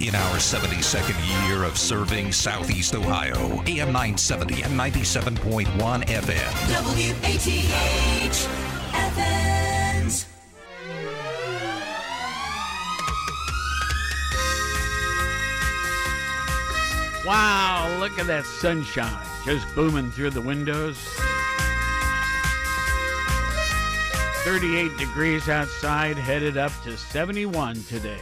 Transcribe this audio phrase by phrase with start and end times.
[0.00, 5.66] In our 72nd year of serving Southeast Ohio, AM 970 and 97.1
[6.04, 6.52] FM.
[6.84, 8.48] WATH
[8.94, 10.26] Athens.
[17.26, 20.96] Wow, look at that sunshine just booming through the windows.
[24.44, 28.20] 38 degrees outside, headed up to 71 today.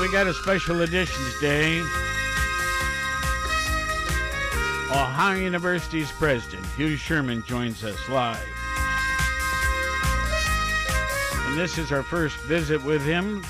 [0.00, 1.80] We got a special edition today.
[4.90, 8.38] Ohio University's president, Hugh Sherman, joins us live.
[11.46, 13.42] And this is our first visit with him.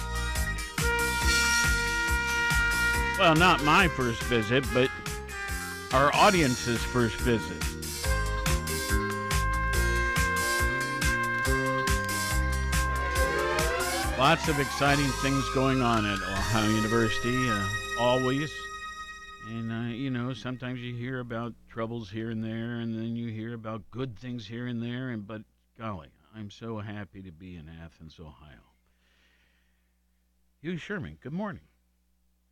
[3.19, 4.89] Well, not my first visit, but
[5.93, 7.76] our audience's first visit.
[14.27, 17.65] Lots of exciting things going on at Ohio University, uh,
[18.01, 18.53] always.
[19.51, 23.31] And, uh, you know, sometimes you hear about troubles here and there, and then you
[23.31, 25.11] hear about good things here and there.
[25.11, 25.43] And But,
[25.79, 28.65] golly, I'm so happy to be in Athens, Ohio.
[30.61, 31.63] Hugh Sherman, good morning.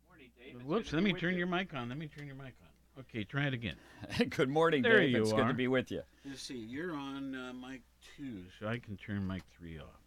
[0.07, 0.63] Morning, Dave.
[0.63, 1.89] Whoops, let me turn your mic on.
[1.89, 3.01] Let me turn your mic on.
[3.01, 3.75] Okay, try it again.
[4.29, 5.09] Good morning, There Dave.
[5.09, 6.03] you it's good to be with you.
[6.23, 7.81] Let's see, you're on uh, mic
[8.15, 9.99] two, so I can turn mic three off.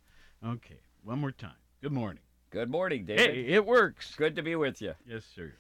[0.43, 1.57] Okay, one more time.
[1.83, 2.23] Good morning.
[2.51, 3.35] Good morning, David.
[3.35, 4.15] Hey, it works.
[4.17, 4.95] Good to be with you.
[5.07, 5.53] Yes, sir.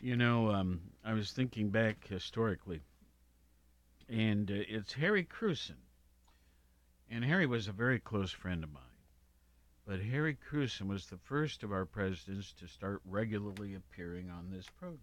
[0.00, 2.80] You know, um, I was thinking back historically,
[4.08, 5.76] and uh, it's Harry Crewson.
[7.08, 8.82] And Harry was a very close friend of mine.
[9.86, 14.66] But Harry Crewson was the first of our presidents to start regularly appearing on this
[14.76, 15.00] program.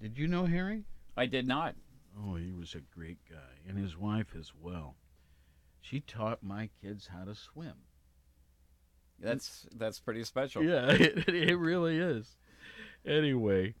[0.00, 0.84] Did you know Harry?
[1.18, 1.74] I did not.
[2.18, 4.96] Oh, he was a great guy, and his wife as well.
[5.82, 7.74] She taught my kids how to swim.
[9.20, 10.62] That's that's pretty special.
[10.62, 12.36] Yeah, it, it really is.
[13.06, 13.74] Anyway,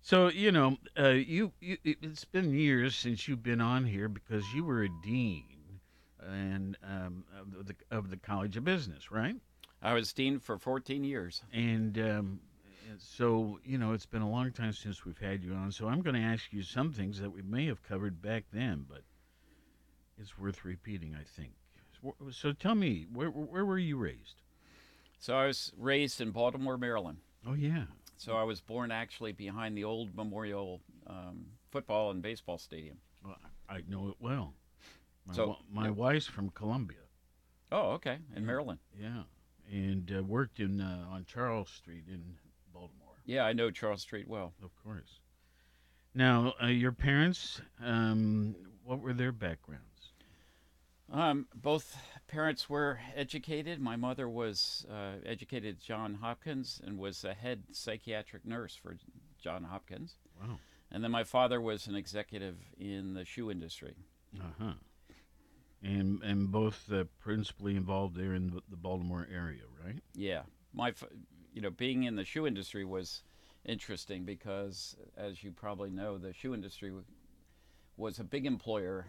[0.00, 4.44] so you know, uh, you, you it's been years since you've been on here because
[4.54, 5.80] you were a dean
[6.20, 7.24] and um,
[7.58, 9.36] of the of the College of Business, right?
[9.82, 11.42] I was dean for 14 years.
[11.52, 12.40] And um,
[12.98, 15.72] so you know, it's been a long time since we've had you on.
[15.72, 18.86] So I'm going to ask you some things that we may have covered back then,
[18.88, 19.02] but
[20.18, 21.52] it's worth repeating, I think.
[22.02, 24.42] So, so tell me, where where were you raised?
[25.18, 27.18] So I was raised in Baltimore, Maryland.
[27.46, 27.84] Oh yeah.
[28.16, 32.98] So I was born actually behind the old Memorial um, football and baseball stadium.
[33.24, 33.36] Well,
[33.68, 34.54] I know it well.
[35.26, 35.90] My, So- wa- my yeah.
[35.90, 36.98] wife's from Columbia.
[37.72, 38.46] Oh, okay, in Yeah.
[38.46, 38.78] Maryland.
[38.98, 39.22] Yeah,
[39.70, 42.22] and uh, worked in uh, on Charles Street in
[42.72, 43.14] Baltimore.
[43.24, 44.52] Yeah, I know Charles Street well.
[44.62, 45.18] Of course.
[46.14, 48.54] Now, uh, your parents, um,
[48.84, 50.12] what were their backgrounds?
[51.10, 53.80] Um, both parents were educated.
[53.80, 58.96] My mother was uh, educated at John Hopkins and was a head psychiatric nurse for
[59.40, 60.14] John Hopkins.
[60.40, 60.58] Wow.
[60.90, 63.96] And then my father was an executive in the shoe industry.
[64.38, 64.72] Uh huh.
[65.82, 70.00] And and both uh, principally involved there in the, the Baltimore area, right?
[70.14, 70.42] Yeah,
[70.72, 70.94] my,
[71.52, 73.22] you know, being in the shoe industry was
[73.64, 76.92] interesting because, as you probably know, the shoe industry
[77.96, 79.06] was a big employer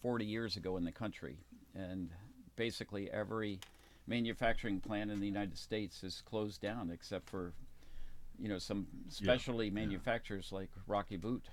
[0.00, 1.38] 40 years ago in the country,
[1.74, 2.10] and
[2.56, 3.60] basically every
[4.06, 7.52] manufacturing plant in the United States is closed down except for,
[8.38, 11.44] you know, some specialty manufacturers like Rocky Boot.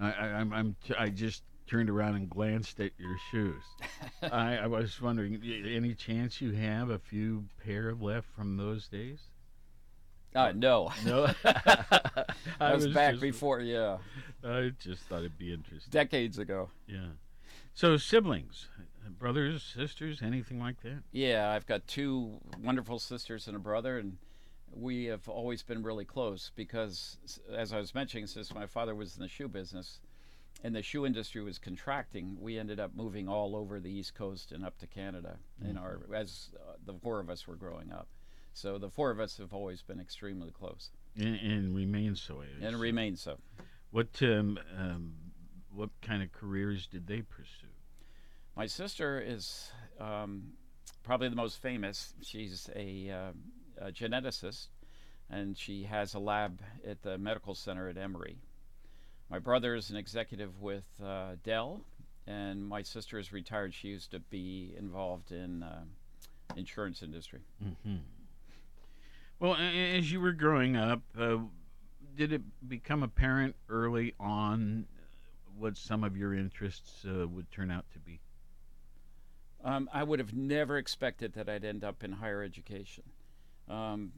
[0.00, 3.62] I, I I'm, I'm t- I just turned around and glanced at your shoes.
[4.22, 9.20] I, I was wondering, any chance you have a few pair left from those days?
[10.34, 13.98] Uh, no, No, that I was, back just- before, yeah,
[14.44, 15.90] I just thought it'd be interesting.
[15.90, 16.70] decades ago.
[16.88, 17.06] Yeah.
[17.72, 18.66] So siblings,
[19.10, 21.02] brothers, sisters, anything like that?
[21.12, 24.18] Yeah, I've got two wonderful sisters and a brother, and
[24.70, 27.18] we have always been really close because,
[27.54, 30.00] as I was mentioning, since my father was in the shoe business
[30.62, 34.52] and the shoe industry was contracting, we ended up moving all over the East Coast
[34.52, 35.36] and up to Canada.
[35.62, 38.08] In our as uh, the four of us were growing up,
[38.52, 42.42] so the four of us have always been extremely close And, and remain so.
[42.62, 43.38] And remain so.
[43.90, 45.14] What um, um,
[45.72, 47.73] what kind of careers did they pursue?
[48.56, 49.70] My sister is
[50.00, 50.52] um,
[51.02, 52.14] probably the most famous.
[52.22, 54.68] She's a, uh, a geneticist,
[55.28, 58.38] and she has a lab at the medical center at Emory.
[59.28, 61.80] My brother is an executive with uh, Dell,
[62.28, 63.74] and my sister is retired.
[63.74, 65.82] She used to be involved in uh,
[66.54, 67.40] insurance industry.
[67.60, 67.96] hmm
[69.40, 71.38] Well, as you were growing up, uh,
[72.16, 74.86] did it become apparent early on
[75.58, 78.20] what some of your interests uh, would turn out to be?
[79.64, 83.04] Um, I would have never expected that I'd end up in higher education.
[83.68, 84.12] Um,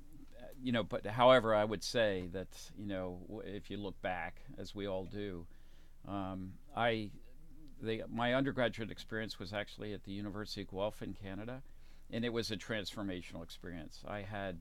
[0.61, 4.75] you know, but however, I would say that you know, if you look back, as
[4.75, 5.47] we all do,
[6.09, 7.11] um, I,
[7.81, 11.63] the, my undergraduate experience was actually at the University of Guelph in Canada,
[12.11, 14.03] and it was a transformational experience.
[14.07, 14.59] I had,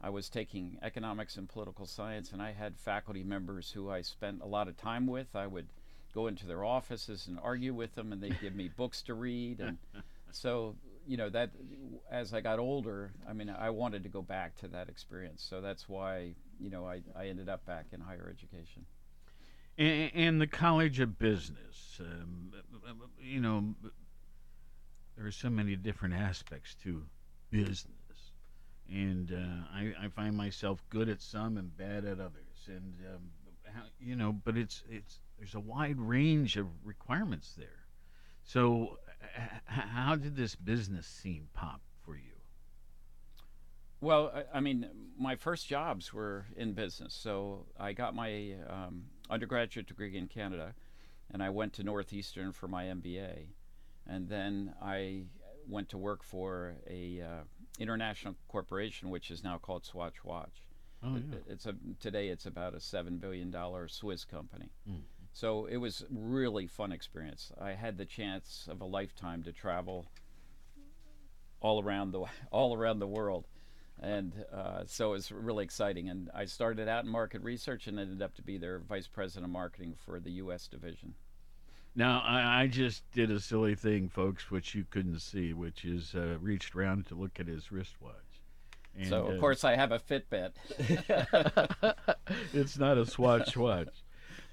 [0.00, 4.42] I was taking economics and political science, and I had faculty members who I spent
[4.42, 5.34] a lot of time with.
[5.34, 5.68] I would
[6.14, 9.60] go into their offices and argue with them, and they'd give me books to read,
[9.60, 9.78] and
[10.34, 10.76] so
[11.06, 11.50] you know that
[12.10, 15.42] as I got older, I mean, I wanted to go back to that experience.
[15.48, 18.84] So that's why you know I, I ended up back in higher education.
[19.78, 22.00] and, and the College of Business.
[22.00, 22.52] Um,
[23.20, 23.74] you know,
[25.16, 27.04] there are so many different aspects to
[27.50, 28.32] business,
[28.90, 32.66] and uh, I, I find myself good at some and bad at others.
[32.66, 33.22] And um,
[33.74, 37.68] how, you know, but it's it's there's a wide range of requirements there.
[38.44, 38.98] So,
[39.66, 42.22] how did this business scene pop for you?
[44.00, 44.88] Well, I, I mean,
[45.18, 47.14] my first jobs were in business.
[47.14, 50.74] So I got my um, undergraduate degree in Canada,
[51.30, 53.46] and I went to Northeastern for my MBA,
[54.06, 55.24] and then I
[55.68, 57.44] went to work for a uh,
[57.78, 60.62] international corporation, which is now called Swatch Watch.
[61.04, 61.36] Oh It- yeah.
[61.52, 64.70] It's a today it's about a seven billion dollar Swiss company.
[64.88, 65.02] Mm.
[65.32, 67.52] So it was really fun experience.
[67.60, 70.06] I had the chance of a lifetime to travel
[71.60, 73.46] all around the all around the world,
[74.00, 76.08] and uh, so it was really exciting.
[76.08, 79.46] And I started out in market research and ended up to be their vice president
[79.46, 80.68] of marketing for the U.S.
[80.68, 81.14] division.
[81.94, 86.14] Now, I, I just did a silly thing, folks, which you couldn't see, which is
[86.14, 88.14] uh, reached around to look at his wristwatch.
[88.96, 90.52] And, so of uh, course I have a Fitbit.
[92.54, 94.01] it's not a Swatch watch,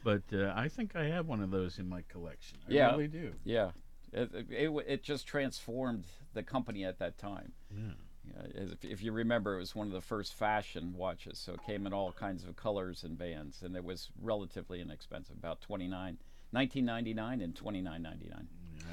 [0.04, 2.58] but uh, I think I have one of those in my collection.
[2.68, 2.92] I Yeah.
[2.92, 3.34] really do.
[3.44, 3.72] yeah,
[4.12, 7.54] it, it, it, just transformed the company at that time.
[7.72, 7.94] Yeah.
[8.26, 11.64] Yeah, if, if you remember, it was one of the first fashion watches, so it
[11.66, 16.18] came in all kinds of colors and bands, and it was relatively inexpensive, about 29
[16.52, 18.46] 1999 and 29.99.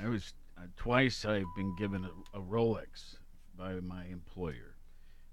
[0.04, 1.24] I was uh, twice.
[1.24, 3.16] I've been given a, a Rolex
[3.56, 4.76] by my employer,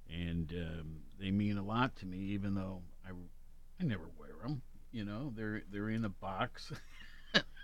[0.10, 2.18] and um, they mean a lot to me.
[2.18, 4.62] Even though I, I never wear them.
[4.94, 6.72] You know, they're they're in a box.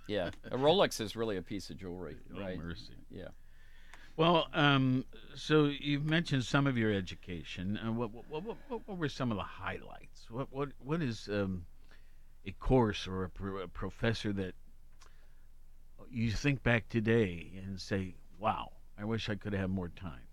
[0.08, 2.58] Yeah, a Rolex is really a piece of jewelry, Oh, right?
[2.58, 2.96] mercy.
[3.12, 3.28] Yeah.
[4.18, 5.06] Well, um,
[5.36, 7.78] so you've mentioned some of your education.
[7.78, 10.26] Uh, what, what, what, what, what were some of the highlights?
[10.32, 11.68] What what what is um,
[12.44, 14.56] a course or a, pro- a professor that
[16.10, 20.26] you think back today and say, "Wow, I wish I could have more time."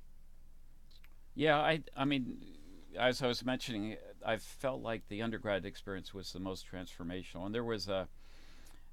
[1.35, 2.39] Yeah, I, I mean,
[2.99, 7.47] as I was mentioning, I felt like the undergrad experience was the most transformational.
[7.47, 8.09] And there was a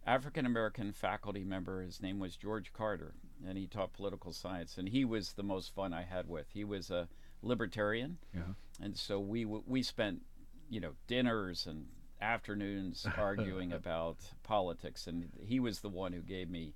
[0.05, 1.81] African American faculty member.
[1.81, 3.13] His name was George Carter,
[3.47, 4.77] and he taught political science.
[4.77, 6.47] And he was the most fun I had with.
[6.53, 7.07] He was a
[7.41, 8.53] libertarian, Yeah.
[8.81, 10.21] and so we w- we spent,
[10.69, 11.87] you know, dinners and
[12.21, 15.07] afternoons arguing about politics.
[15.07, 16.73] And he was the one who gave me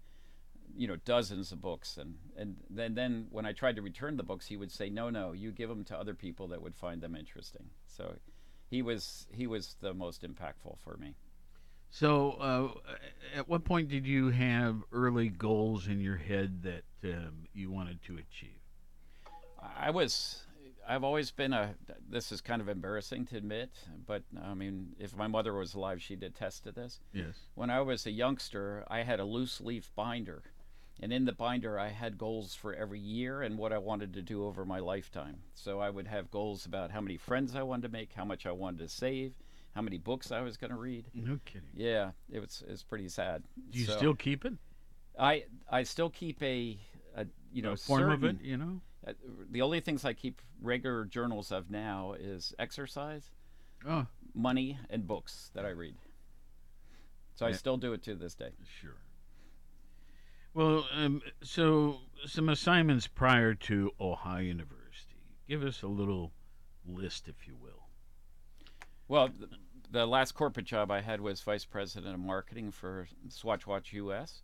[0.76, 4.22] you know dozens of books and and then then when I tried to return the
[4.24, 7.02] books he would say no no you give them to other people that would find
[7.02, 8.16] them interesting so
[8.70, 11.16] he was he was the most impactful for me
[11.90, 12.68] So, uh,
[13.38, 16.84] at what point did you have early goals in your head that
[17.14, 18.60] um, you wanted to achieve?
[19.78, 20.44] I was
[20.88, 21.76] I've always been a
[22.10, 23.72] this is kind of embarrassing to admit
[24.06, 27.36] but I mean if my mother was alive she'd attest to this Yes.
[27.56, 30.44] when I was a youngster I had a loose leaf binder
[31.02, 34.22] and in the binder I had goals for every year and what I wanted to
[34.22, 35.38] do over my lifetime.
[35.54, 38.46] So I would have goals about how many friends I wanted to make, how much
[38.46, 39.34] I wanted to save,
[39.76, 41.06] how many books I was going to read.
[41.14, 41.70] No kidding.
[41.76, 43.44] Yeah, it was it's pretty sad.
[43.72, 44.54] Do you So still keep it?
[45.20, 46.78] I I still keep a,
[47.16, 48.82] a you know a form of it, you know?
[49.08, 49.14] uh,
[49.52, 53.32] the only things I keep regular journals of now is exercise,
[53.88, 55.96] Oh, money, and books that I read.
[57.36, 58.50] So I still do it to this day.
[58.82, 58.98] sure.
[60.58, 65.22] Well, um, so some assignments prior to Ohio University.
[65.48, 66.32] Give us a little
[66.84, 67.84] list, if you will.
[69.08, 69.52] Well, th-
[69.92, 74.42] the last corporate job I had was vice president of marketing for Swatch Watch US,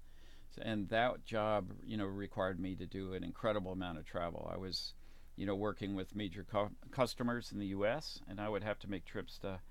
[0.61, 4.47] and that job, you know, required me to do an incredible amount of travel.
[4.53, 4.93] I was,
[5.35, 8.87] you know, working with major cu- customers in the U.S., and I would have to
[8.87, 9.61] make trips to,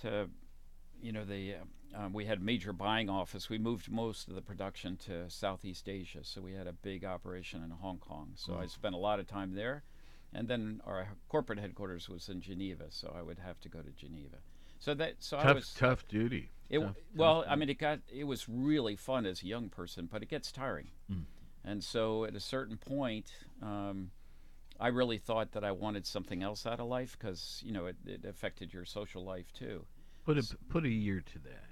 [0.00, 0.30] to,
[1.00, 1.58] you know, the
[1.94, 3.48] um, we had a major buying office.
[3.48, 7.62] We moved most of the production to Southeast Asia, so we had a big operation
[7.62, 8.32] in Hong Kong.
[8.36, 9.82] So I spent a lot of time there,
[10.32, 13.90] and then our corporate headquarters was in Geneva, so I would have to go to
[13.90, 14.36] Geneva.
[14.78, 16.50] So that so I Tough, was tough duty.
[16.70, 19.68] it, Tough- well, tough I mean, it got it was really fun as a young
[19.68, 20.88] person, but it gets tiring.
[21.10, 21.24] Mm.
[21.64, 23.30] And so at a certain point,
[23.62, 24.10] um,
[24.78, 27.96] I really thought that I wanted something else out of life because you know it,
[28.06, 29.84] it affected your social life too.
[30.24, 31.69] Put a put a year to that.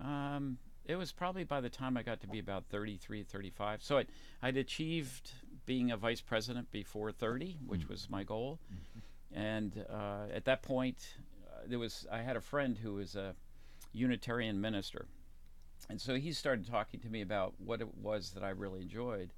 [0.00, 3.82] Um, it was probably by the time I got to be about 33, 35.
[3.82, 4.08] So I'd,
[4.42, 5.30] I'd achieved
[5.66, 8.58] being a vice president before 30, which was my goal.
[9.32, 10.96] And uh, at that point,
[11.46, 13.34] uh, there was I had a friend who was a
[13.92, 15.06] Unitarian minister,
[15.88, 19.32] and so he started talking to me about what it was that I really enjoyed,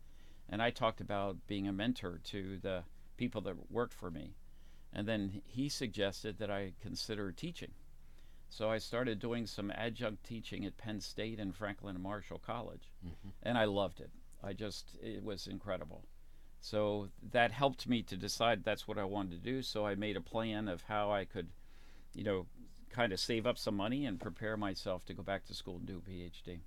[0.49, 2.85] and I talked about being a mentor to the
[3.19, 4.35] people that worked for me,
[4.93, 7.73] and then he suggested that I consider teaching.
[8.53, 12.93] So I started doing some adjunct teaching at Penn State and Franklin and Marshall College,
[13.43, 14.11] and I loved it.
[14.45, 16.05] I just it was incredible.
[16.61, 19.63] So that helped me to decide that's what I wanted to do.
[19.63, 21.49] So I made a plan of how I could,
[22.15, 22.45] you know,
[22.91, 25.87] kind of save up some money and prepare myself to go back to school and
[25.87, 26.61] do a PhD.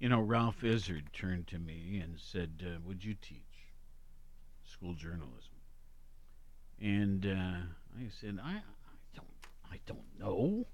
[0.00, 3.70] You know, Ralph Izard turned to me and said, uh, "Would you teach
[4.64, 5.54] school journalism?"
[6.80, 8.62] And uh, I said, "I,
[9.72, 10.66] I don't, know."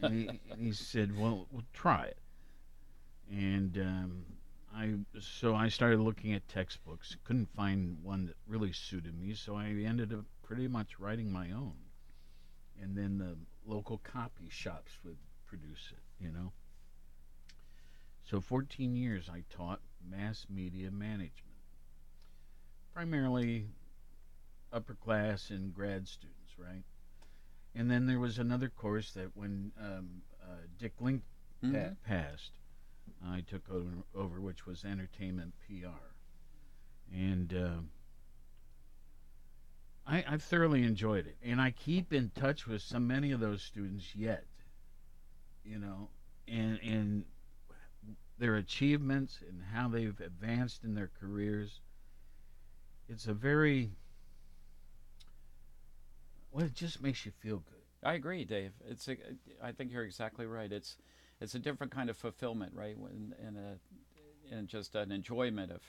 [0.08, 2.18] he, he said, "Well, we'll try it."
[3.30, 4.24] And um,
[4.74, 7.16] I, so I started looking at textbooks.
[7.24, 11.50] Couldn't find one that really suited me, so I ended up pretty much writing my
[11.52, 11.74] own.
[12.82, 16.24] And then the local copy shops would produce it.
[16.24, 16.52] You know.
[18.24, 21.56] So 14 years I taught mass media management,
[22.94, 23.68] primarily
[24.72, 26.82] upper class and grad students, right?
[27.74, 31.22] And then there was another course that when um, uh, Dick Link
[31.60, 31.96] pa- Mhm.
[32.04, 32.52] passed,
[33.24, 36.12] I took over, over, which was entertainment PR,
[37.12, 37.90] and um
[40.06, 43.62] I, I've thoroughly enjoyed it, and I keep in touch with so many of those
[43.62, 44.44] students yet.
[45.64, 46.10] You know,
[46.46, 47.24] and and
[48.38, 51.80] their achievements and how they've advanced in their careers.
[53.08, 53.92] It's a very
[56.54, 57.82] well, it just makes you feel good.
[58.02, 58.72] I agree, Dave.
[58.88, 59.16] It's a,
[59.62, 60.70] I think you're exactly right.
[60.70, 60.96] It's
[61.40, 62.96] it's a different kind of fulfillment, right?
[62.96, 65.82] When and a and just an enjoyment of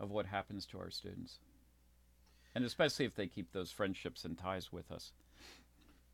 [0.00, 1.38] of what happens to our students,
[2.54, 5.12] and especially if they keep those friendships and ties with us.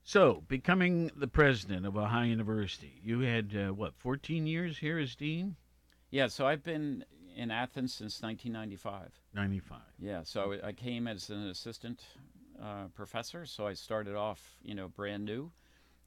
[0.04, 5.16] So, becoming the president of Ohio University, you had uh, what 14 years here as
[5.16, 5.56] dean?
[6.10, 6.26] Yeah.
[6.26, 9.10] So I've been in Athens since 1995.
[9.34, 9.78] 95.
[9.98, 12.04] Yeah, so I I came as an assistant
[12.62, 13.46] uh, professor.
[13.46, 15.50] So I started off, you know, brand new,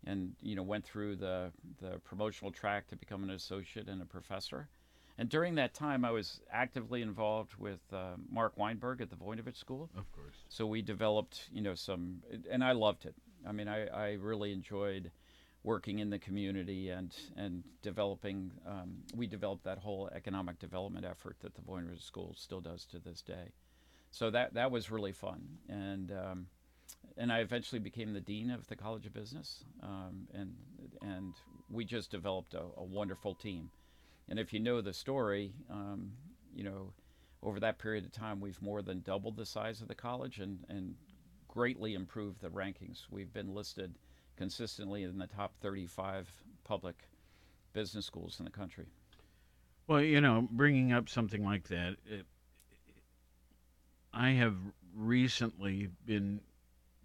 [0.05, 1.51] and you know went through the
[1.81, 4.69] the promotional track to become an associate and a professor.
[5.17, 9.57] And during that time, I was actively involved with uh, Mark Weinberg at the Voinovich
[9.57, 9.89] School.
[9.97, 10.37] Of course.
[10.47, 13.15] So we developed, you know, some, and I loved it.
[13.45, 15.11] I mean, I, I really enjoyed
[15.63, 18.51] working in the community and and developing.
[18.65, 22.99] Um, we developed that whole economic development effort that the Voinovich School still does to
[22.99, 23.51] this day.
[24.11, 26.47] So that that was really fun, and um,
[27.17, 30.55] and I eventually became the dean of the College of Business, um, and
[31.01, 31.33] and
[31.69, 33.69] we just developed a, a wonderful team.
[34.27, 36.11] And if you know the story, um,
[36.53, 36.93] you know,
[37.41, 40.59] over that period of time, we've more than doubled the size of the college and,
[40.69, 40.95] and
[41.47, 43.05] greatly improved the rankings.
[43.09, 43.95] We've been listed
[44.37, 46.31] consistently in the top 35
[46.63, 46.95] public
[47.73, 48.85] business schools in the country.
[49.87, 52.25] Well, you know, bringing up something like that, it,
[54.13, 54.55] I have
[54.95, 56.41] recently been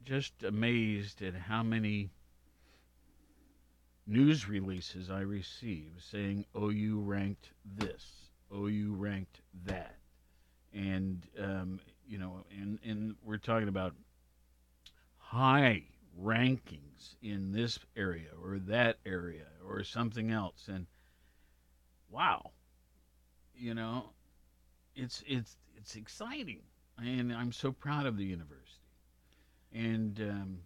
[0.05, 2.11] just amazed at how many
[4.07, 9.97] news releases I receive saying OU ranked this, OU ranked that,
[10.73, 13.95] and um, you know, and and we're talking about
[15.19, 15.85] high
[16.23, 20.87] rankings in this area or that area or something else, and
[22.11, 22.51] wow,
[23.55, 24.11] you know,
[24.95, 26.61] it's it's it's exciting,
[26.99, 28.89] and I'm so proud of the university,
[29.73, 30.59] and um,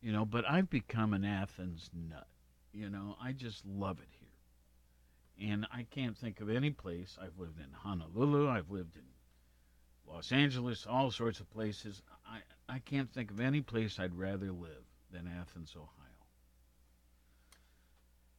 [0.00, 2.26] you know, but I've become an Athens nut.
[2.72, 7.18] You know, I just love it here, and I can't think of any place.
[7.20, 9.02] I've lived in Honolulu, I've lived in
[10.06, 12.02] Los Angeles, all sorts of places.
[12.26, 15.88] I I can't think of any place I'd rather live than Athens, Ohio.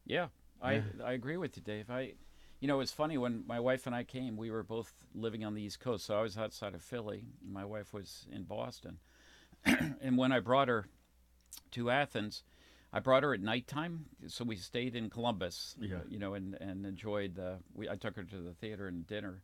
[0.06, 0.27] Yeah,
[0.62, 0.82] I, Yeah.
[1.03, 1.89] I agree with you, Dave.
[1.89, 2.13] I,
[2.60, 5.54] you know, it's funny when my wife and I came, we were both living on
[5.54, 6.06] the East Coast.
[6.06, 7.24] So I was outside of Philly.
[7.44, 8.98] and My wife was in Boston.
[9.66, 10.86] and when I brought her
[11.72, 12.44] to Athens,
[12.92, 14.06] I brought her at nighttime.
[14.28, 16.00] So we stayed in Columbus, Yeah.
[16.10, 19.42] you know, and, and enjoyed the, we, I took her to the theater and dinner.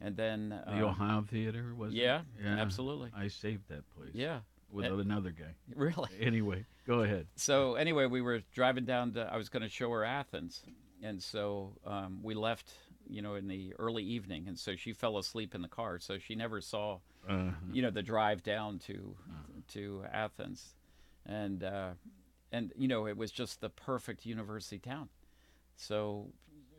[0.00, 1.92] And then, The uh, Ohio Theater was.
[1.92, 1.96] it?
[1.96, 3.10] yeah, absolutely.
[3.16, 4.10] I saved that place.
[4.14, 4.40] yeah,
[4.70, 4.88] with Eh.
[4.88, 5.54] another guy.
[5.76, 6.08] really.
[6.20, 7.28] Anyway, go ahead.
[7.36, 9.22] so anyway, we were driving down to.
[9.32, 10.62] I was going to show her Athens,
[11.02, 12.72] and so um, we left
[13.08, 16.18] you know, in the early evening, and so she fell asleep in the car, so
[16.18, 19.16] she never saw, Uh, you know, the drive down to
[19.68, 20.74] to Athens,
[21.26, 21.90] and uh,
[22.50, 25.08] and you know, it was just the perfect university town.
[25.76, 26.32] So,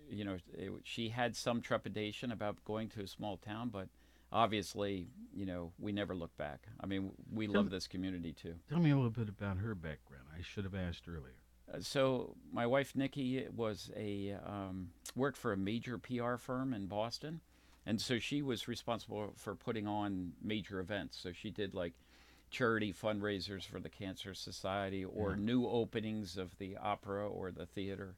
[0.10, 3.88] you know, it, she had some trepidation about going to a small town, but
[4.32, 6.68] obviously, you know, we never look back.
[6.80, 8.56] I mean, we love this community too.
[8.70, 10.26] tell me a little bit about her background.
[10.38, 11.36] I should have asked earlier.
[11.74, 16.88] Uh, So my wife Nikki was a um, worked for a major PR firm in
[16.88, 17.42] Boston,
[17.86, 21.18] and so she was responsible for putting on major events.
[21.18, 21.94] So she did like
[22.52, 28.16] charity fundraisers for the Cancer Society or new openings of the opera or the theater,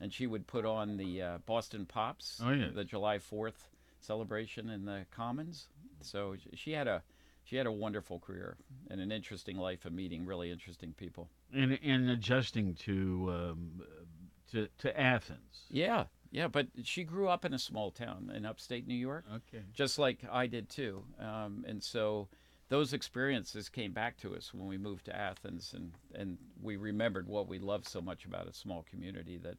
[0.00, 2.68] and she would put on the uh, Boston Pops, Oh, yeah.
[2.74, 3.68] the July Fourth
[4.00, 5.68] celebration in the Commons.
[6.02, 7.02] So she had a
[7.48, 8.56] she had a wonderful career
[8.90, 11.30] and an interesting life of meeting really interesting people.
[11.52, 13.82] And and adjusting to um,
[14.52, 15.66] to to Athens.
[15.70, 19.64] Yeah, yeah, but she grew up in a small town in upstate New York, Okay.
[19.72, 21.04] just like I did too.
[21.18, 22.28] Um, and so
[22.68, 27.26] those experiences came back to us when we moved to Athens, and and we remembered
[27.28, 29.56] what we loved so much about a small community that,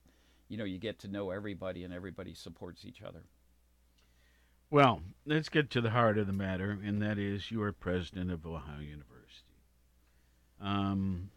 [0.48, 3.24] you know, you get to know everybody and everybody supports each other.
[4.72, 8.32] Well, let's get to the heart of the matter, and that is you are president
[8.32, 9.64] of Ohio University.
[10.62, 11.32] Um,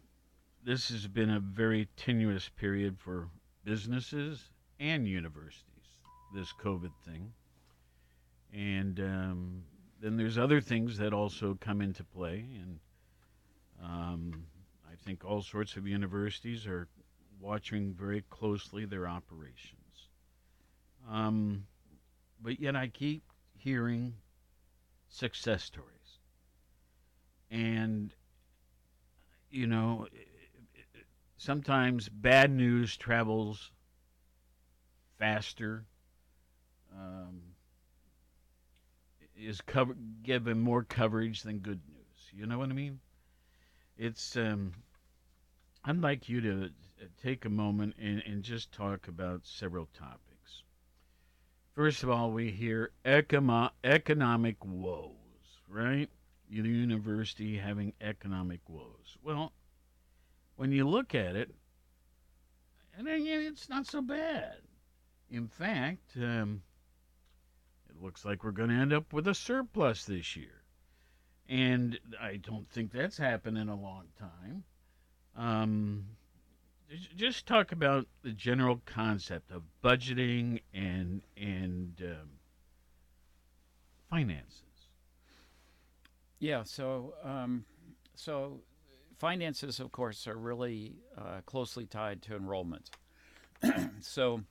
[0.63, 3.29] this has been a very tenuous period for
[3.65, 5.63] businesses and universities,
[6.35, 7.33] this COVID thing.
[8.53, 9.63] And um,
[9.99, 12.79] then there's other things that also come into play, and
[13.83, 14.45] um,
[14.87, 16.87] I think all sorts of universities are
[17.39, 20.09] watching very closely their operations.
[21.09, 21.65] Um,
[22.43, 23.23] but yet I keep
[23.57, 24.15] hearing
[25.07, 26.19] success stories.
[27.49, 28.13] And,
[29.49, 30.07] you know,
[31.37, 33.71] sometimes bad news travels
[35.17, 35.85] faster,
[36.91, 37.41] um,
[39.35, 42.29] is cover- given more coverage than good news.
[42.31, 42.99] You know what I mean?
[43.97, 44.73] It's, um,
[45.85, 46.69] I'd like you to
[47.21, 50.32] take a moment and, and just talk about several topics.
[51.75, 55.15] First of all, we hear econo- economic woes,
[55.67, 56.09] right?
[56.49, 59.17] The university having economic woes.
[59.23, 59.53] Well,
[60.55, 61.49] when you look at it,
[62.95, 64.57] and it's not so bad.
[65.31, 66.61] In fact, um,
[67.89, 70.61] it looks like we're going to end up with a surplus this year.
[71.49, 74.63] And I don't think that's happened in a long time.
[75.35, 76.05] Um,
[77.15, 82.29] just talk about the general concept of budgeting and and um,
[84.09, 84.61] finances.
[86.39, 87.65] Yeah, so um,
[88.15, 88.61] so
[89.17, 92.89] finances, of course, are really uh, closely tied to enrollment.
[94.01, 94.41] so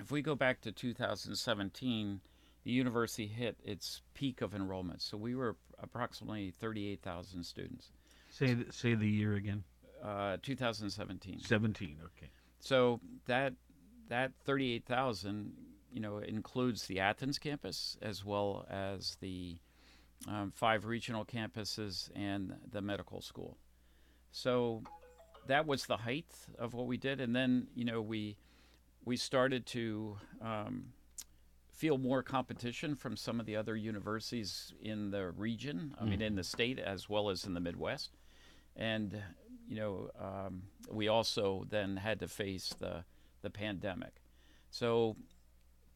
[0.00, 2.20] if we go back to 2017,
[2.64, 5.02] the university hit its peak of enrollment.
[5.02, 7.92] So we were approximately 38,000 students.
[8.30, 9.64] Say th- say the year again.
[10.02, 11.40] Uh, 2017.
[11.40, 11.96] Seventeen.
[12.04, 12.30] Okay.
[12.60, 13.54] So that
[14.08, 15.52] that 38,000,
[15.92, 19.56] you know, includes the Athens campus as well as the
[20.28, 23.56] um, five regional campuses and the medical school.
[24.32, 24.82] So
[25.46, 28.36] that was the height of what we did, and then you know we
[29.04, 30.92] we started to um,
[31.72, 35.94] feel more competition from some of the other universities in the region.
[36.00, 38.10] I mean, in the state as well as in the Midwest,
[38.76, 39.20] and
[39.70, 43.04] you know um, we also then had to face the
[43.40, 44.20] the pandemic.
[44.70, 45.16] So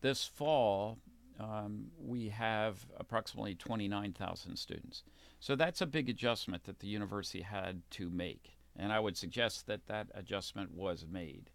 [0.00, 0.98] this fall
[1.40, 5.02] um, we have approximately 29,000 students.
[5.40, 9.66] So that's a big adjustment that the university had to make, and I would suggest
[9.66, 11.50] that that adjustment was made.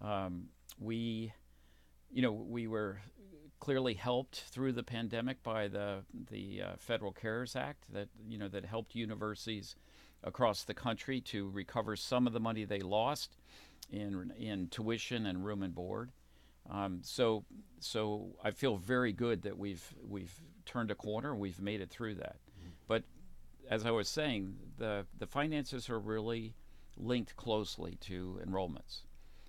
[0.00, 0.46] Um,
[0.78, 1.34] we,
[2.10, 3.02] you know, we were
[3.58, 5.98] clearly helped through the pandemic by the
[6.30, 9.76] the uh, Federal CARES Act that you know that helped universities
[10.22, 13.36] across the country to recover some of the money they lost
[13.90, 16.10] in in tuition and room and board.
[16.68, 17.44] Um, so
[17.80, 20.34] so I feel very good that we've we've
[20.66, 21.34] turned a corner.
[21.34, 22.36] We've made it through that.
[22.86, 23.04] But
[23.68, 26.54] as I was saying, the the finances are really
[26.96, 29.02] linked closely to enrollments.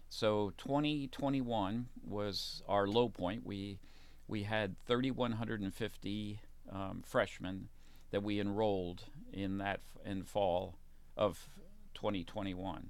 [0.09, 3.45] So 2021 was our low point.
[3.45, 3.79] We
[4.27, 6.39] we had 3,150
[6.71, 7.67] um, freshmen
[8.11, 10.77] that we enrolled in that f- in fall
[11.17, 11.49] of
[11.93, 12.89] 2021.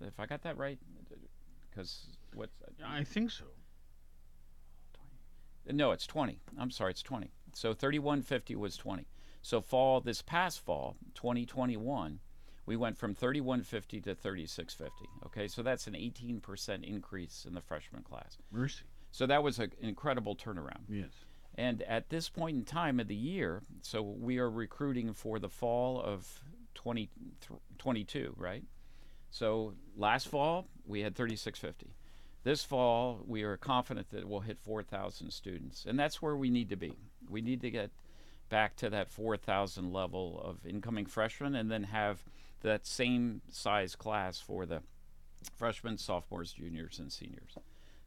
[0.00, 0.78] If I got that right,
[1.70, 2.50] because what?
[2.84, 3.44] I think so.
[5.70, 6.38] No, it's 20.
[6.58, 7.30] I'm sorry, it's 20.
[7.54, 9.06] So 3150 was 20.
[9.42, 12.20] So fall this past fall, 2021,
[12.66, 15.08] we went from 3150 to 3650.
[15.26, 18.38] Okay, so that's an 18% increase in the freshman class.
[18.50, 18.82] Mercy.
[19.12, 20.82] So that was an incredible turnaround.
[20.88, 21.10] Yes.
[21.56, 25.48] And at this point in time of the year, so we are recruiting for the
[25.48, 26.40] fall of
[26.74, 28.62] 2022, right?
[29.30, 31.94] So last fall, we had 3650.
[32.44, 35.84] This fall, we are confident that we'll hit 4,000 students.
[35.86, 36.92] And that's where we need to be.
[37.28, 37.90] We need to get
[38.48, 42.22] back to that 4,000 level of incoming freshmen and then have
[42.62, 44.82] that same size class for the
[45.56, 47.56] freshmen, sophomores, juniors, and seniors.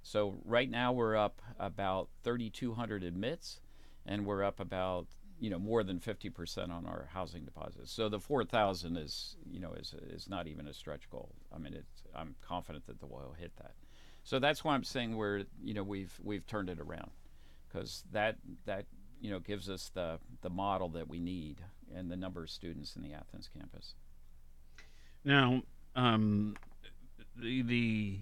[0.02, 3.60] So right now we're up about 3,200 admits,
[4.06, 5.08] and we're up about
[5.40, 7.92] you know more than 50% on our housing deposits.
[7.92, 11.36] So the 4,000 is you know is is not even a stretch goal.
[11.54, 13.74] I mean, it's I'm confident that the will hit that.
[14.24, 17.12] So that's why I'm saying we're you know we've we've turned it around
[17.68, 18.86] because that that
[19.22, 21.58] you know gives us the the model that we need
[21.94, 23.96] and the number of students in the Athens campus.
[25.24, 25.64] Now,
[25.96, 26.56] um,
[27.36, 28.20] the the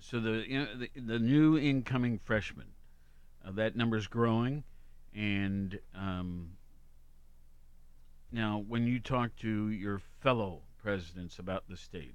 [0.00, 2.68] so the you know, the, the new incoming freshmen,
[3.46, 4.64] uh, that number's growing,
[5.14, 6.50] and um,
[8.32, 12.14] now when you talk to your fellow presidents about the state,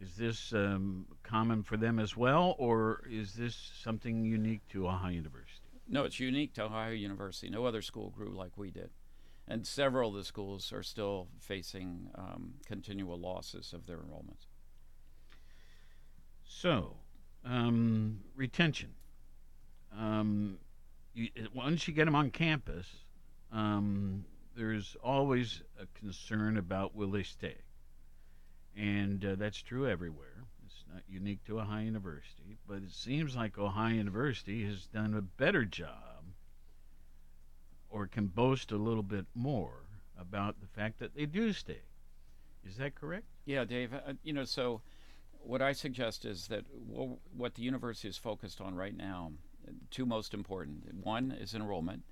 [0.00, 5.10] is this um, common for them as well, or is this something unique to Ohio
[5.10, 5.60] University?
[5.88, 7.50] No, it's unique to Ohio University.
[7.50, 8.90] No other school grew like we did.
[9.46, 14.46] And several of the schools are still facing um, continual losses of their enrollments.
[16.56, 16.94] So,
[17.44, 18.90] um, retention.
[19.98, 20.58] Um,
[21.12, 22.86] you, once you get them on campus,
[23.52, 24.24] um,
[24.56, 27.56] there's always a concern about will they stay,
[28.76, 30.44] and uh, that's true everywhere.
[30.64, 35.22] It's not unique to Ohio University, but it seems like Ohio University has done a
[35.22, 36.24] better job,
[37.90, 39.82] or can boast a little bit more
[40.18, 41.82] about the fact that they do stay.
[42.66, 43.26] Is that correct?
[43.44, 43.92] Yeah, Dave.
[43.92, 44.80] Uh, you know, so
[45.46, 49.32] what I suggest is that w- what the university is focused on right now,
[49.90, 50.94] two most important.
[51.02, 52.02] One is enrollment,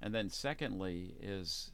[0.00, 1.72] and then secondly is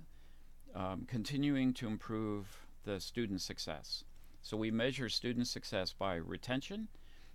[0.74, 4.04] um, continuing to improve the student success.
[4.42, 6.88] So we measure student success by retention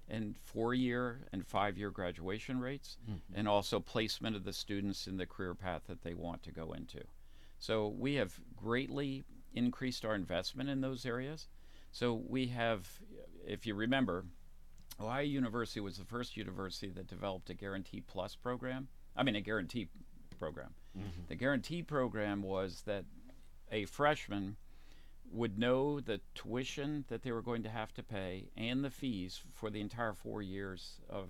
[0.09, 2.97] and four-year and five-year graduation rates,
[3.33, 6.73] and also placement of the students in the career path that they want to go
[6.73, 7.01] into.
[7.59, 11.47] So we have greatly increased our investment in those areas.
[11.91, 12.99] So we have,
[13.45, 14.25] if you remember,
[14.99, 18.87] Ohio University was the first university that developed a Guarantee Plus program.
[19.15, 19.89] I mean, a guarantee
[20.39, 20.73] program.
[20.97, 21.21] Mm-hmm.
[21.27, 23.05] The guarantee program was that
[23.71, 24.57] a freshman
[25.31, 29.41] would know the tuition that they were going to have to pay and the fees
[29.55, 31.29] for the entire four years of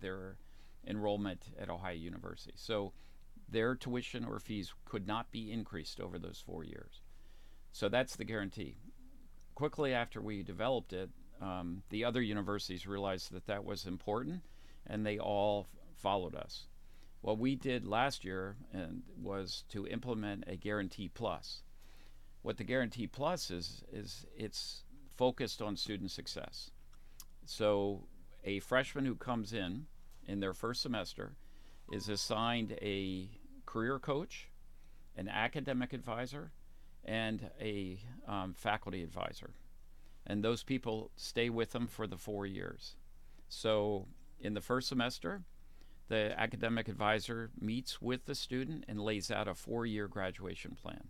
[0.00, 0.36] their
[0.86, 2.54] enrollment at Ohio University.
[2.56, 2.92] So
[3.48, 7.00] their tuition or fees could not be increased over those four years.
[7.72, 8.76] So that's the guarantee.
[9.54, 14.42] Quickly after we developed it, um, the other universities realized that that was important
[14.86, 16.66] and they all followed us.
[17.20, 21.62] What we did last year and was to implement a guarantee plus.
[22.42, 24.84] What the guarantee plus is is it's
[25.16, 26.70] focused on student success.
[27.46, 28.06] So
[28.44, 29.86] a freshman who comes in
[30.26, 31.32] in their first semester
[31.92, 33.30] is assigned a
[33.64, 34.50] career coach,
[35.16, 36.52] an academic advisor,
[37.04, 39.50] and a um, faculty advisor.
[40.26, 42.96] And those people stay with them for the four years.
[43.48, 44.06] So
[44.40, 45.42] in the first semester,
[46.08, 51.08] the academic advisor meets with the student and lays out a four year graduation plan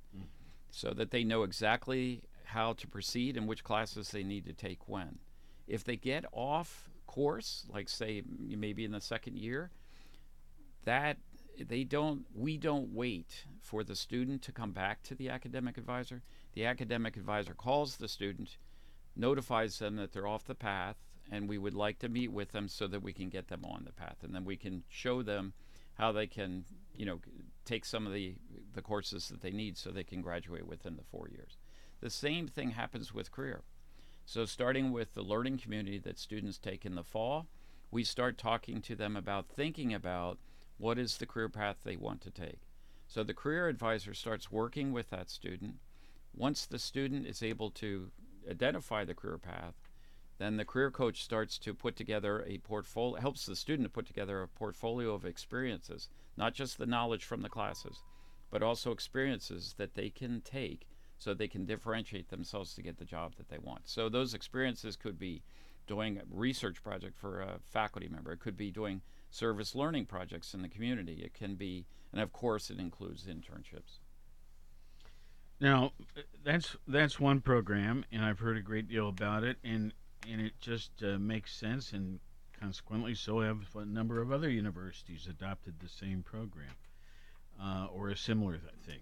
[0.70, 4.88] so that they know exactly how to proceed and which classes they need to take
[4.88, 5.18] when.
[5.66, 9.70] If they get off course, like say maybe in the second year,
[10.84, 11.16] that
[11.58, 16.22] they don't we don't wait for the student to come back to the academic advisor.
[16.54, 18.58] The academic advisor calls the student,
[19.16, 20.96] notifies them that they're off the path
[21.30, 23.84] and we would like to meet with them so that we can get them on
[23.84, 25.52] the path and then we can show them
[25.94, 27.20] how they can, you know,
[27.64, 28.34] take some of the
[28.74, 31.56] the courses that they need so they can graduate within the 4 years.
[32.00, 33.62] The same thing happens with career.
[34.26, 37.46] So starting with the learning community that students take in the fall,
[37.90, 40.38] we start talking to them about thinking about
[40.78, 42.60] what is the career path they want to take.
[43.06, 45.76] So the career advisor starts working with that student.
[46.34, 48.10] Once the student is able to
[48.48, 49.74] identify the career path,
[50.38, 54.06] then the career coach starts to put together a portfolio, helps the student to put
[54.06, 58.02] together a portfolio of experiences, not just the knowledge from the classes,
[58.50, 63.04] but also experiences that they can take so they can differentiate themselves to get the
[63.04, 63.82] job that they want.
[63.84, 65.42] So those experiences could be
[65.86, 68.32] doing a research project for a faculty member.
[68.32, 71.22] It could be doing service learning projects in the community.
[71.24, 74.00] It can be, and of course, it includes internships.
[75.60, 75.92] Now,
[76.44, 79.92] that's that's one program, and I've heard a great deal about it, and
[80.28, 82.18] and it just uh, makes sense and
[82.58, 86.70] consequently, so have a number of other universities adopted the same program
[87.62, 89.00] uh, or a similar th- thing.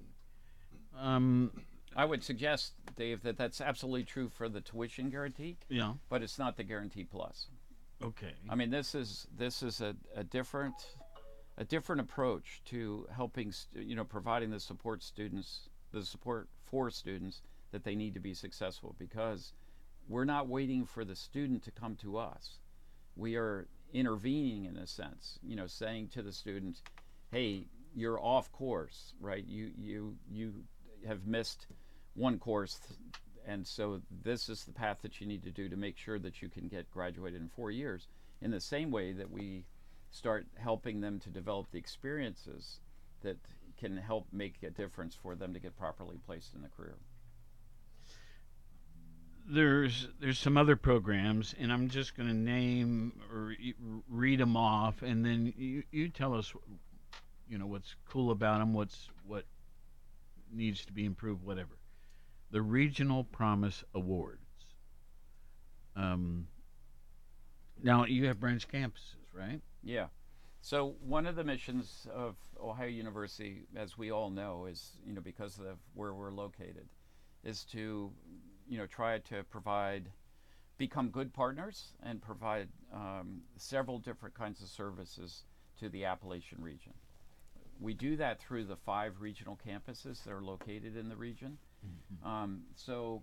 [0.99, 1.53] Um,
[1.95, 5.95] I would suggest, Dave, that that's absolutely true for the tuition guarantee, yeah.
[6.09, 7.49] but it's not the guarantee plus.
[8.03, 8.33] Okay.
[8.49, 10.75] I mean, this is this is a, a different
[11.57, 16.91] a different approach to helping stu- you know providing the support students the support for
[16.91, 19.53] students that they need to be successful because
[20.09, 22.59] we're not waiting for the student to come to us.
[23.17, 26.83] We are intervening in a sense, you know, saying to the student,
[27.31, 29.45] "Hey, you're off course, right?
[29.45, 30.65] You you you
[31.07, 31.67] have missed
[32.15, 32.79] one course
[33.47, 36.43] and so this is the path that you need to do to make sure that
[36.43, 38.09] you can get graduated in four years
[38.41, 39.65] in the same way that we
[40.11, 42.81] start helping them to develop the experiences
[43.23, 43.37] that
[43.83, 46.97] can help make a difference for them to get properly placed in the career
[49.49, 53.55] there's there's some other programs, and I'm just going to name or
[54.09, 56.53] read them off, and then you, you tell us,
[57.49, 59.45] you know, what's cool about them, what's what
[60.53, 61.77] needs to be improved, whatever.
[62.51, 64.39] The Regional Promise Awards.
[65.97, 66.47] Um,
[67.83, 69.61] now you have branch campuses, right?
[69.83, 70.07] Yeah.
[70.65, 75.21] So one of the missions of Ohio University, as we all know, is you know
[75.21, 76.87] because of where we're located,
[77.43, 78.13] is to
[78.69, 80.09] you know try to provide,
[80.79, 85.43] become good partners and provide um, several different kinds of services
[85.81, 86.93] to the Appalachian region.
[87.81, 91.59] We do that through the five regional campuses that are located in the region.
[92.25, 93.23] Um, so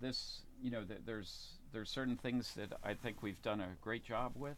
[0.00, 4.02] this, you know, th- there's there's certain things that I think we've done a great
[4.04, 4.56] job with.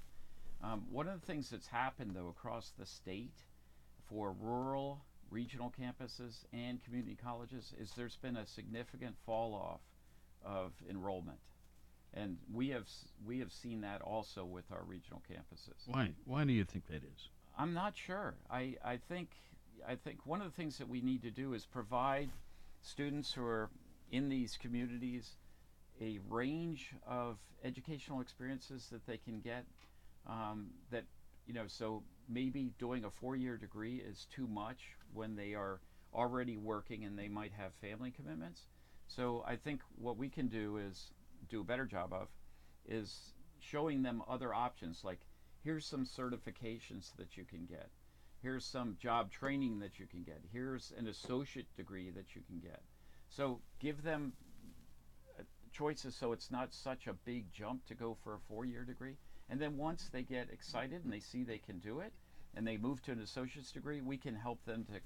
[0.64, 3.34] Um, one of the things that's happened though across the state
[4.08, 9.80] for rural regional campuses and community colleges is there's been a significant fall off
[10.44, 11.38] of enrollment,
[12.14, 12.86] and we have
[13.26, 15.86] we have seen that also with our regional campuses.
[15.86, 16.10] Why?
[16.24, 17.28] Why do you think that is?
[17.58, 18.34] I'm not sure.
[18.50, 19.30] I, I think
[19.86, 22.30] I think one of the things that we need to do is provide
[22.82, 23.70] students who are
[24.10, 25.30] in these communities
[26.00, 29.64] a range of educational experiences that they can get.
[30.26, 31.04] Um, that
[31.46, 35.80] you know, so maybe doing a four-year degree is too much when they are
[36.14, 38.62] already working and they might have family commitments.
[39.08, 41.12] So I think what we can do is
[41.48, 42.28] do a better job of
[42.86, 45.20] is showing them other options like
[45.62, 47.90] here's some certifications that you can get.
[48.42, 50.40] Here's some job training that you can get.
[50.52, 52.82] Here's an associate degree that you can get.
[53.28, 54.34] So give them
[55.38, 59.16] uh, choices so it's not such a big jump to go for a four-year degree
[59.48, 62.12] and then once they get excited and they see they can do it
[62.54, 65.00] and they move to an associate's degree we can help them to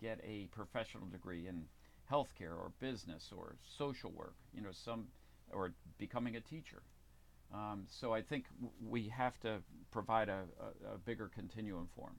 [0.00, 1.64] get a professional degree in
[2.10, 5.06] healthcare or business or social work you know some
[5.52, 6.82] or becoming a teacher
[7.52, 8.44] um, so I think
[8.86, 9.58] we have to
[9.90, 12.16] provide a, a, a bigger continuum for them.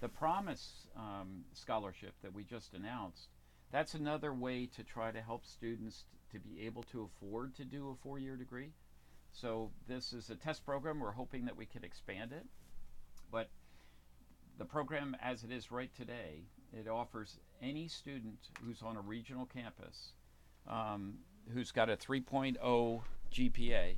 [0.00, 3.28] The Promise um, scholarship that we just announced,
[3.70, 7.90] that's another way to try to help students to be able to afford to do
[7.90, 8.70] a four-year degree.
[9.32, 11.00] So this is a test program.
[11.00, 12.46] We're hoping that we can expand it.
[13.30, 13.48] But
[14.58, 19.46] the program as it is right today, it offers any student who's on a regional
[19.46, 20.12] campus
[20.68, 21.14] um,
[21.52, 23.00] who's got a 3.0
[23.32, 23.96] GPA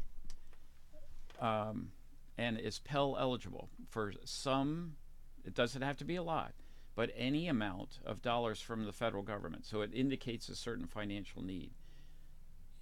[1.40, 1.90] um,
[2.38, 4.97] and is Pell eligible for some,
[5.44, 6.53] it doesn't have to be a lot,
[6.94, 9.66] but any amount of dollars from the federal government.
[9.66, 11.73] So it indicates a certain financial need.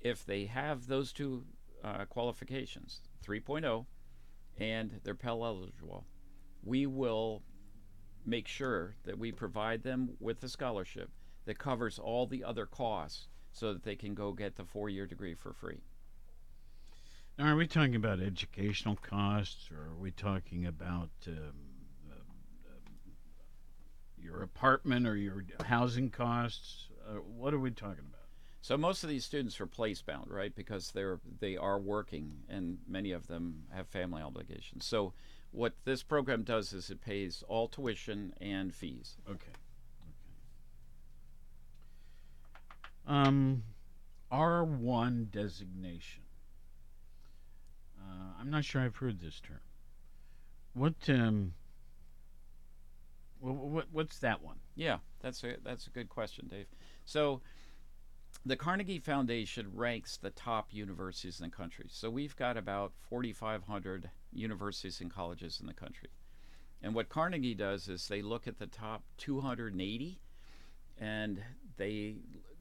[0.00, 1.44] If they have those two
[1.82, 3.86] uh, qualifications, 3.0
[4.58, 6.06] and they're Pell eligible,
[6.62, 7.42] we will
[8.24, 11.10] make sure that we provide them with a scholarship
[11.44, 15.06] that covers all the other costs so that they can go get the four year
[15.06, 15.80] degree for free.
[17.38, 21.34] Now, are we talking about educational costs, or are we talking about um,
[22.10, 23.12] uh, um,
[24.18, 26.88] your apartment or your housing costs?
[27.08, 28.21] Uh, what are we talking about?
[28.62, 30.54] So most of these students are place bound, right?
[30.54, 34.86] Because they're they are working, and many of them have family obligations.
[34.86, 35.14] So
[35.50, 39.16] what this program does is it pays all tuition and fees.
[39.28, 39.36] Okay.
[43.08, 43.18] Okay.
[43.18, 43.64] Um,
[44.30, 46.22] R1 designation.
[48.00, 49.60] Uh, I'm not sure I've heard this term.
[50.72, 51.54] What um.
[53.40, 54.58] What, what what's that one?
[54.76, 56.66] Yeah, that's a that's a good question, Dave.
[57.04, 57.40] So
[58.44, 61.86] the Carnegie Foundation ranks the top universities in the country.
[61.88, 66.08] So we've got about 4,500 universities and colleges in the country.
[66.82, 70.20] And what Carnegie does is they look at the top 280
[70.98, 71.42] and
[71.76, 72.16] they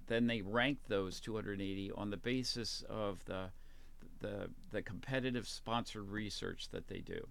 [0.07, 3.49] then they rank those 280 on the basis of the
[4.19, 7.27] the the competitive sponsored research that they do.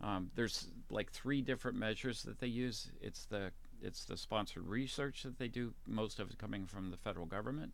[0.00, 2.90] Um, there's like three different measures that they use.
[3.00, 3.50] It's the
[3.82, 7.72] it's the sponsored research that they do, most of it coming from the federal government.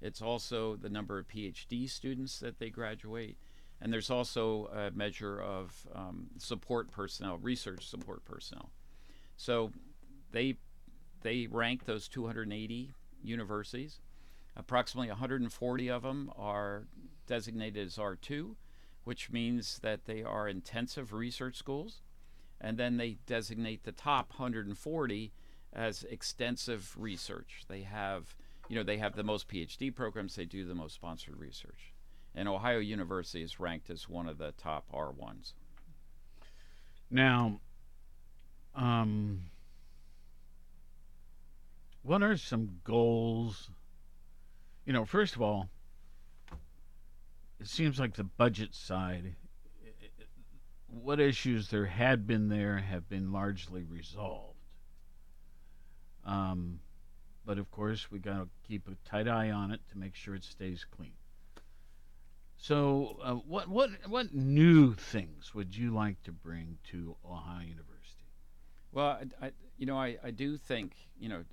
[0.00, 3.36] It's also the number of PhD students that they graduate,
[3.80, 8.70] and there's also a measure of um, support personnel, research support personnel.
[9.36, 9.72] So
[10.32, 10.56] they
[11.22, 14.00] they rank those 280 universities.
[14.56, 16.84] Approximately 140 of them are
[17.26, 18.56] designated as R2,
[19.04, 22.02] which means that they are intensive research schools.
[22.60, 25.32] And then they designate the top 140
[25.72, 27.64] as extensive research.
[27.68, 28.34] They have,
[28.68, 31.92] you know, they have the most PhD programs, they do the most sponsored research.
[32.34, 35.52] And Ohio University is ranked as one of the top R1s.
[37.10, 37.60] Now,
[38.74, 39.42] um,
[42.02, 43.70] what are some goals?
[44.86, 45.68] You know, first of all,
[47.60, 49.36] it seems like the budget side,
[50.88, 54.51] what issues there had been there have been largely resolved.
[56.24, 56.80] Um,
[57.44, 60.34] but of course, we got to keep a tight eye on it to make sure
[60.34, 61.12] it stays clean.
[62.56, 68.22] So, uh, what what what new things would you like to bring to Ohio University?
[68.92, 71.44] Well, I, I, you know, I, I do think, you know,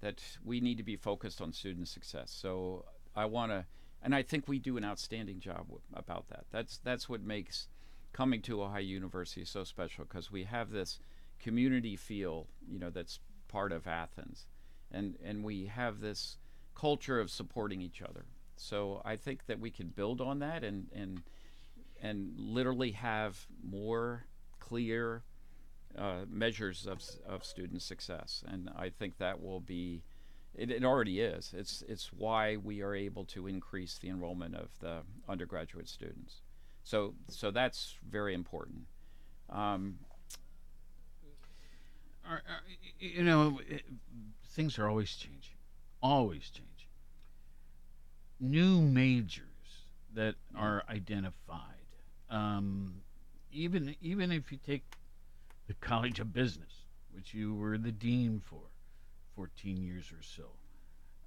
[0.00, 2.30] that we need to be focused on student success.
[2.30, 3.66] So I want to,
[4.02, 6.46] and I think we do an outstanding job w- about that.
[6.50, 7.68] That's that's what makes
[8.12, 10.98] coming to Ohio University so special because we have this
[11.38, 13.20] community feel, you know, that's
[13.52, 14.46] part of Athens,
[14.90, 16.38] and and we have this
[16.74, 18.24] culture of supporting each other.
[18.56, 21.22] So I think that we can build on that and and
[22.00, 24.26] and literally have more
[24.58, 25.22] clear
[25.96, 30.02] uh, measures of, of student success, and I think that will be.
[30.54, 31.54] It, it already is.
[31.56, 36.42] It's it's why we are able to increase the enrollment of the undergraduate students.
[36.84, 38.82] So so that's very important.
[39.48, 39.98] Um,
[42.32, 42.62] Are, are,
[42.98, 43.82] you know, it,
[44.52, 45.58] things are always changing,
[46.02, 46.88] always changing.
[48.40, 49.42] New majors
[50.14, 51.90] that are identified,
[52.30, 52.94] um,
[53.52, 54.82] even even if you take
[55.66, 56.72] the College of Business,
[57.14, 58.62] which you were the dean for,
[59.36, 60.44] fourteen years or so,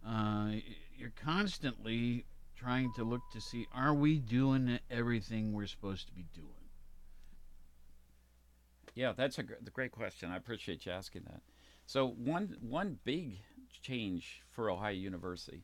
[0.10, 0.54] uh,
[0.98, 2.26] you're constantly
[2.58, 6.65] trying to look to see are we doing everything we're supposed to be doing.
[8.96, 10.32] Yeah, that's a gr- great question.
[10.32, 11.42] I appreciate you asking that.
[11.86, 13.40] So one one big
[13.82, 15.64] change for Ohio University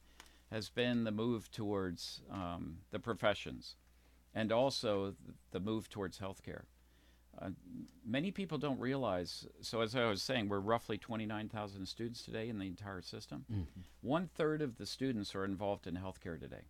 [0.52, 3.76] has been the move towards um, the professions,
[4.36, 5.16] and also
[5.52, 6.64] the move towards healthcare.
[7.42, 7.52] Uh,
[8.06, 9.48] many people don't realize.
[9.62, 13.02] So as I was saying, we're roughly twenty nine thousand students today in the entire
[13.02, 13.46] system.
[14.02, 16.66] One third of the students are involved in healthcare today.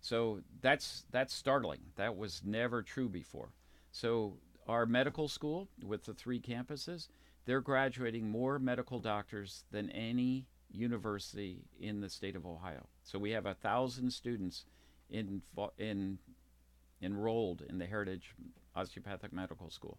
[0.00, 1.80] So that's that's startling.
[1.96, 3.50] That was never true before.
[3.90, 7.08] So our medical school with the three campuses,
[7.44, 12.86] they're graduating more medical doctors than any university in the state of Ohio.
[13.02, 14.64] So we have a thousand students
[15.10, 15.42] in
[15.78, 16.18] in
[17.02, 18.34] enrolled in the Heritage
[18.76, 19.98] Osteopathic Medical School.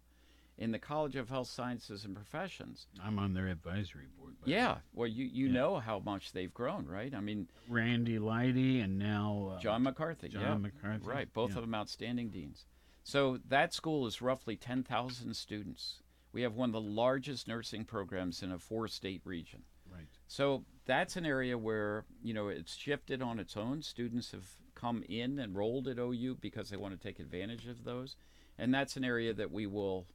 [0.56, 4.36] In the College of Health Sciences and Professions, I'm on their advisory board.
[4.44, 5.52] yeah, well, you, you Yeah.
[5.52, 7.12] know how much they've grown, right?
[7.12, 10.28] I mean, Randy Leite and now uh, John McCarthy.
[10.28, 10.54] John yeah.
[10.56, 11.56] McCarthy, Right, both yeah.
[11.56, 12.66] of them outstanding deans.
[13.04, 16.00] So that school is roughly 10,000 students.
[16.32, 19.62] We have one of the largest nursing programs in a four state region.
[19.92, 20.08] Right.
[20.26, 23.82] So that's an area where, you know, it's shifted on its own.
[23.82, 27.84] Students have come in and enrolled at OU because they want to take advantage of
[27.84, 28.16] those.
[28.58, 30.06] And that's an area that we will,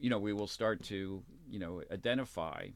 [0.00, 2.68] you know, we will start to, you know, identify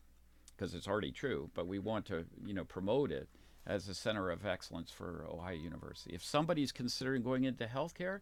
[0.55, 3.29] because it's already true, but we want to, you know, promote it
[3.67, 6.15] as a center of excellence for Ohio University.
[6.15, 8.21] If somebody's considering going into healthcare,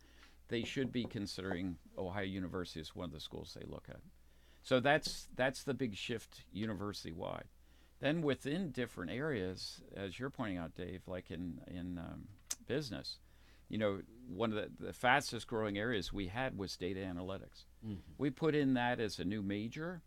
[0.48, 4.00] they should be considering Ohio University as one of the schools they look at.
[4.62, 7.48] So that's that's the big shift university wide.
[8.00, 12.28] Then within different areas, as you're pointing out, Dave, like in in um,
[12.66, 13.18] business,
[13.68, 17.64] you know, one of the, the fastest growing areas we had was data analytics.
[18.16, 20.02] We put in that as a new major,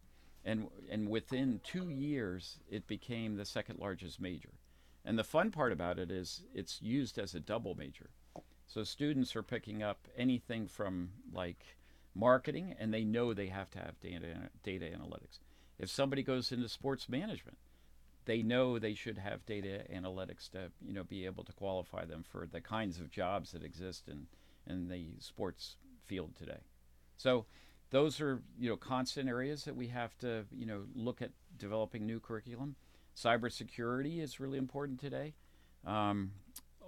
[0.45, 4.53] and and within two years, it became the second largest major.
[5.03, 8.11] And the fun part about it is it's used as a double major.
[8.74, 11.76] So students are picking up anything from like
[12.15, 15.39] marketing, and they know they have to have data data analytics.
[15.78, 17.57] If somebody goes into sports management,
[18.24, 22.24] they know they should have data analytics to you know be able to qualify them
[22.24, 24.28] for the kinds of jobs that exist in
[24.65, 26.61] in the sports field today.
[27.17, 27.47] So
[27.89, 32.05] those are you know constant areas that we have to you know look at developing
[32.05, 32.78] new curriculum.
[33.17, 35.34] Cybersecurity is really important today.
[35.86, 36.32] Um,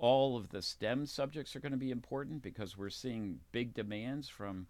[0.04, 4.28] all of the STEM subjects are going to be important because we're seeing big demands
[4.28, 4.68] from,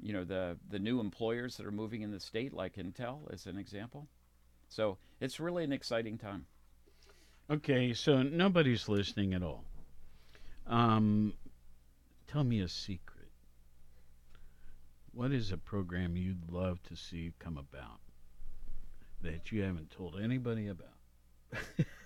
[0.00, 3.46] you know, the the new employers that are moving in the state, like Intel, as
[3.46, 4.08] an example.
[4.68, 6.46] So it's really an exciting time.
[7.48, 9.62] Okay, so nobody's listening at all.
[10.66, 11.34] Um,
[12.26, 13.30] tell me a secret.
[15.12, 18.00] What is a program you'd love to see come about
[19.22, 20.88] that you haven't told anybody about?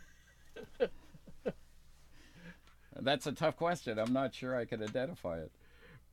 [3.01, 3.99] That's a tough question.
[3.99, 5.53] I'm not sure I could identify it.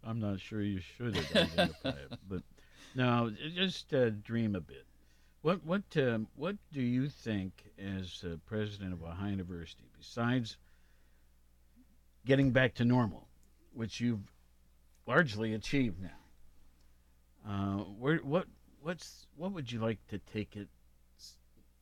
[0.04, 2.44] I'm not sure you should identify it, but
[2.96, 4.86] no, just uh, dream a bit.
[5.42, 10.58] What what um, what do you think as uh, president of Ohio University, besides
[12.26, 13.28] getting back to normal,
[13.74, 14.32] which you've
[15.08, 16.10] largely achieved now?
[17.48, 18.46] Uh, where what
[18.82, 20.68] what's what would you like to take it?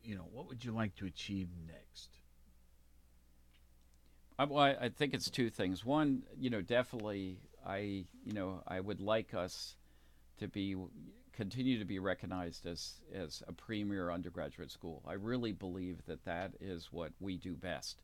[0.04, 2.10] You know, what would you like to achieve next?
[4.38, 5.86] I, well, I think it's two things.
[5.86, 9.76] One, you know, definitely, I, you know, I would like us
[10.40, 10.76] to be
[11.34, 15.02] continue to be recognized as as a premier undergraduate school.
[15.08, 18.02] I really believe that that is what we do best,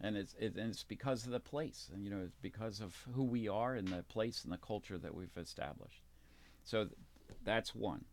[0.00, 2.96] and it's it, and it's because of the place, and you know, it's because of
[3.14, 6.02] who we are and the place and the culture that we've established.
[6.64, 6.96] So th-
[7.44, 8.04] that's one,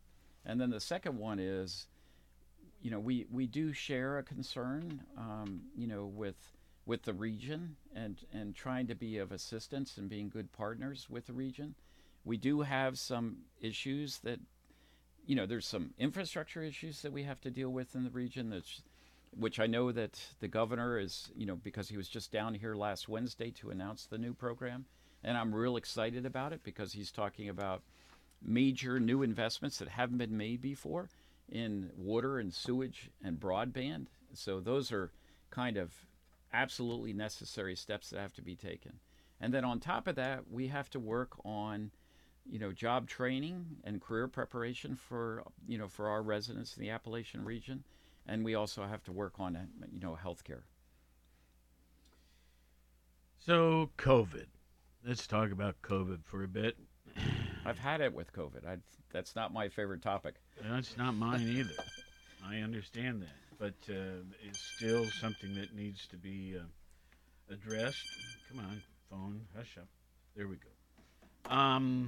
[0.45, 1.87] and then the second one is,
[2.81, 6.37] you know, we we do share a concern, um, you know, with
[6.89, 11.27] with the region and and trying to be of assistance and being good partners with
[11.27, 11.75] the region.
[12.25, 14.39] We do have some issues that
[15.23, 18.49] you know there's some infrastructure issues that we have to deal with in the region
[18.49, 18.81] that's
[19.37, 22.73] which I know that the governor is you know because he was just down here
[22.73, 24.85] last Wednesday to announce the new program
[25.23, 27.83] and I'm real excited about it because he's talking about
[28.41, 31.09] major new investments that haven't been made before
[31.49, 35.11] in water and sewage and broadband so those are
[35.51, 35.91] kind of
[36.53, 38.99] absolutely necessary steps that have to be taken.
[39.41, 41.91] And then on top of that, we have to work on,
[42.49, 46.89] you know, job training and career preparation for, you know, for our residents in the
[46.89, 47.83] Appalachian region.
[48.27, 49.57] And we also have to work on,
[49.91, 50.61] you know, healthcare.
[53.39, 54.47] So COVID.
[55.07, 56.75] Let's talk about COVID for a bit.
[57.65, 58.67] I've had it with COVID.
[58.67, 58.77] I,
[59.11, 60.35] that's not my favorite topic.
[60.61, 61.83] That's not mine either.
[62.45, 63.29] I understand that,
[63.59, 68.05] but uh, it's still something that needs to be uh, addressed.
[68.49, 69.87] Come on, phone, hush up.
[70.35, 71.53] There we go.
[71.53, 72.07] Um,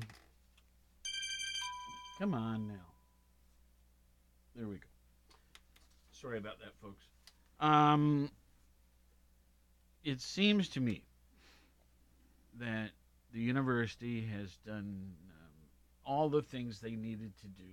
[2.18, 2.74] come on now.
[4.56, 4.88] There we go.
[6.12, 7.04] Sorry about that, folks.
[7.60, 8.30] Um,
[10.04, 11.04] it seems to me
[12.60, 12.92] that
[13.34, 15.52] the university has done um,
[16.06, 17.64] all the things they needed to do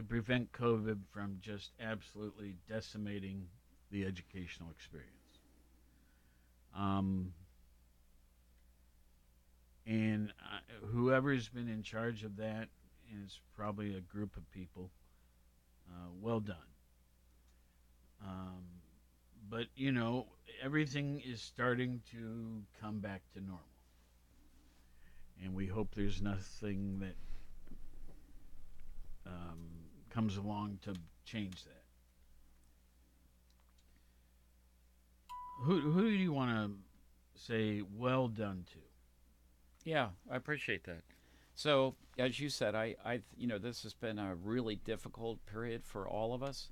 [0.00, 3.46] to prevent COVID from just absolutely decimating
[3.90, 5.10] the educational experience.
[6.74, 7.34] Um,
[9.86, 12.68] and uh, whoever's been in charge of that
[13.22, 14.90] is probably a group of people.
[15.90, 16.56] Uh, well done.
[18.26, 18.64] Um,
[19.50, 20.28] but you know,
[20.62, 23.60] everything is starting to come back to normal,
[25.42, 27.16] and we hope there's nothing that
[29.26, 29.79] um,
[30.10, 30.94] comes along to
[31.24, 31.84] change that.
[35.62, 38.78] Who who do you want to say well done to?
[39.84, 41.02] Yeah, I appreciate that.
[41.54, 45.84] So, as you said, I, I, you know, this has been a really difficult period
[45.84, 46.70] for all of us,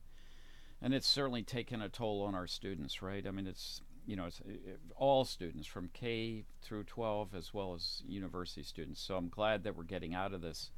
[0.81, 3.27] and it's certainly taken a toll on our students, right?
[3.27, 7.75] I mean, it's, you know, it's it, all students from K through 12 as well
[7.75, 9.01] as university students.
[9.01, 10.71] So I'm glad that we're getting out of this,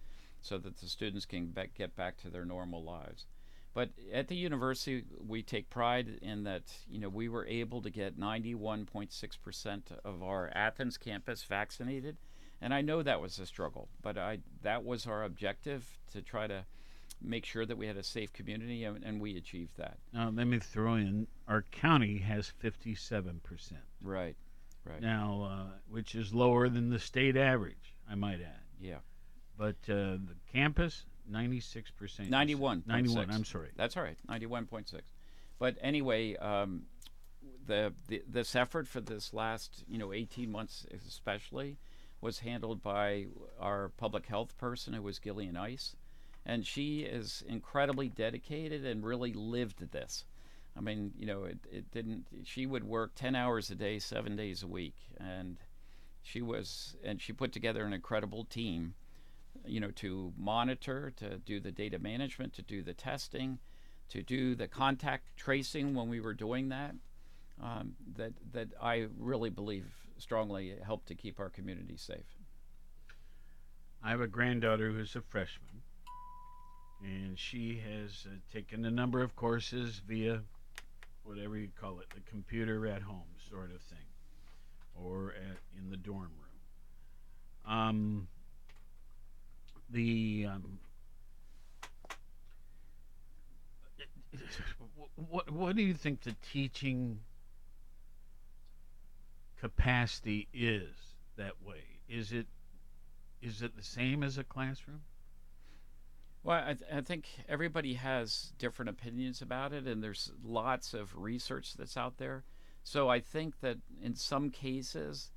[0.42, 3.26] so that the students can be- get back to their normal lives.
[3.72, 7.90] But at the university, we take pride in that, you know, we were able to
[7.90, 12.16] get 91.6% of our Athens campus vaccinated.
[12.60, 16.46] And I know that was a struggle, but I that was our objective to try
[16.46, 16.66] to
[17.22, 19.98] make sure that we had a safe community, and, and we achieved that.
[20.12, 24.36] Now let me throw in our county has fifty seven percent Right,
[24.84, 25.00] right.
[25.00, 27.94] now, uh, which is lower than the state average.
[28.10, 28.98] I might add, Yeah,
[29.60, 32.30] but uh, the campus ninety six percent.
[32.30, 32.84] 91.
[32.86, 33.30] Ninety one.
[33.30, 33.68] I'm sorry.
[33.76, 34.94] That's all right, 91.6.
[35.58, 36.84] But anyway, um,
[37.66, 41.76] the, the this effort for this last you know 18 months especially
[42.22, 43.26] was handled by
[43.60, 45.94] our public health person who was Gillian Ice,
[46.46, 50.24] and she is incredibly dedicated and really lived this.
[50.74, 52.24] I mean, you know, it, it didn't.
[52.44, 55.58] She would work 10 hours a day, seven days a week, and
[56.22, 58.94] she was and she put together an incredible team
[59.64, 63.58] you know to monitor to do the data management to do the testing
[64.08, 66.94] to do the contact tracing when we were doing that
[67.62, 69.86] um, that that I really believe
[70.18, 72.38] strongly helped to keep our community safe.
[74.02, 75.82] I have a granddaughter who's a freshman,
[77.02, 80.42] and she has uh, taken a number of courses via
[81.22, 83.98] whatever you call it, the computer at home sort of thing,
[84.94, 87.76] or at, in the dorm room.
[87.76, 88.28] Um,
[89.90, 90.78] the um,
[95.14, 97.20] what what do you think the teaching
[99.60, 100.88] capacity is
[101.36, 101.82] that way?
[102.08, 102.46] Is it
[103.42, 105.02] is it the same as a classroom?
[106.42, 111.16] Well, I, th- I think everybody has different opinions about it, and there's lots of
[111.16, 112.44] research that's out there.
[112.82, 115.30] So I think that in some cases,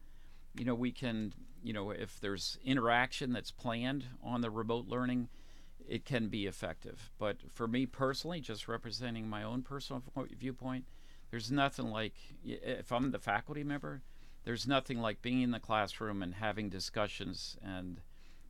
[0.55, 1.33] you know, we can,
[1.63, 5.29] you know, if there's interaction that's planned on the remote learning,
[5.87, 7.11] it can be effective.
[7.17, 10.03] But for me personally, just representing my own personal
[10.37, 10.85] viewpoint,
[11.31, 12.13] there's nothing like
[12.45, 14.01] if I'm the faculty member,
[14.43, 18.01] there's nothing like being in the classroom and having discussions and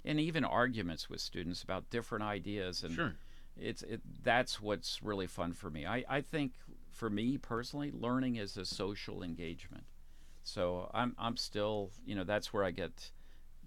[0.05, 3.13] and even arguments with students about different ideas and Sure.
[3.57, 5.85] it's it that's what's really fun for me.
[5.85, 6.53] I, I think
[6.91, 9.85] for me personally, learning is a social engagement.
[10.43, 13.11] So I'm I'm still you know that's where I get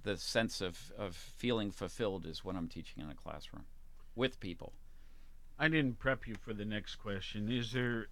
[0.07, 3.65] the sense of, of feeling fulfilled is when I'm teaching in a classroom
[4.15, 4.73] with people.
[5.59, 7.51] I didn't prep you for the next question.
[7.51, 8.07] Is there,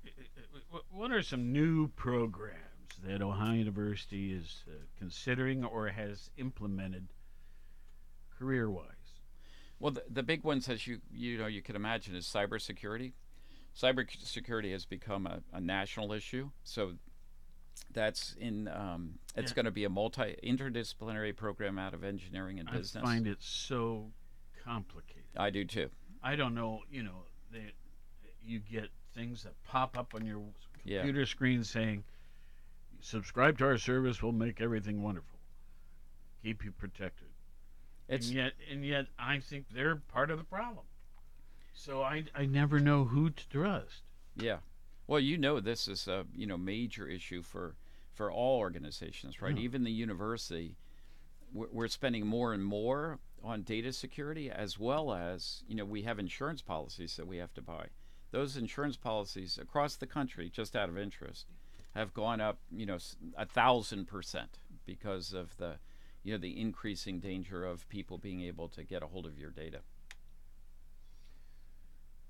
[0.90, 2.58] what are some new programs
[3.06, 7.06] that Ohio University is uh, considering or has implemented
[8.36, 8.86] career wise?
[9.78, 13.12] Well, the, the big ones, as you you know, you can imagine, is cybersecurity.
[13.78, 16.50] Cybersecurity has become a, a national issue.
[16.62, 16.94] So
[17.92, 18.68] that's in.
[18.68, 19.54] Um, it's Yeah.
[19.56, 23.02] going to be a multi interdisciplinary program out of engineering and I business.
[23.02, 24.12] I find it so
[24.64, 25.24] complicated.
[25.36, 25.90] I do too.
[26.22, 27.72] I don't know, you know, that
[28.42, 30.42] you get things that pop up on your
[30.84, 30.98] Yeah.
[31.00, 32.04] computer screen saying,
[33.00, 35.38] subscribe to our service, we'll make everything wonderful.
[36.42, 37.28] Keep you protected.
[38.08, 40.84] It's and yet and yet I think they're part of the problem.
[41.72, 44.02] So I I never know who to trust.
[44.36, 44.58] Yeah.
[45.06, 47.76] Well, you know, this is a you know major issue for
[48.12, 49.56] for all organizations, right?
[49.56, 49.64] Yeah.
[49.64, 50.76] Even the university,
[51.52, 56.02] we're, we're spending more and more on data security, as well as you know we
[56.02, 57.86] have insurance policies that we have to buy.
[58.30, 61.46] Those insurance policies across the country, just out of interest,
[61.94, 62.98] have gone up you know
[63.36, 65.74] a thousand percent because of the
[66.22, 69.50] you know the increasing danger of people being able to get a hold of your
[69.50, 69.80] data.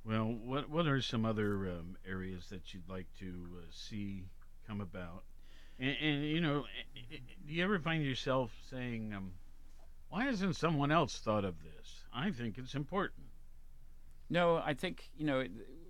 [0.04, 3.26] Well, what what are some other um, areas that you'd like to
[3.58, 4.24] uh, see
[4.66, 5.24] come about?
[5.78, 6.64] And, and you know,
[6.96, 9.32] i- i- do you ever find yourself saying, um,
[10.10, 13.26] "Why hasn't someone else thought of this?" I think it's important.
[14.28, 15.44] No, I think you know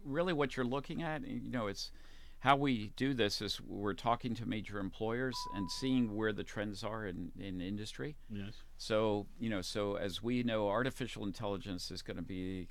[0.05, 1.27] really what you're looking at.
[1.27, 1.91] You know, it's
[2.39, 6.85] how we do this is we're talking to major employers and seeing where the trends
[6.85, 8.17] are in, in industry.
[8.31, 8.63] Yes.
[8.77, 12.69] So you know, so as we know, artificial intelligence is going to be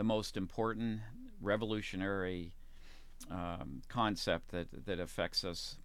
[0.00, 0.98] the most important
[1.42, 2.54] revolutionary
[3.30, 5.76] um, concept that that affects us.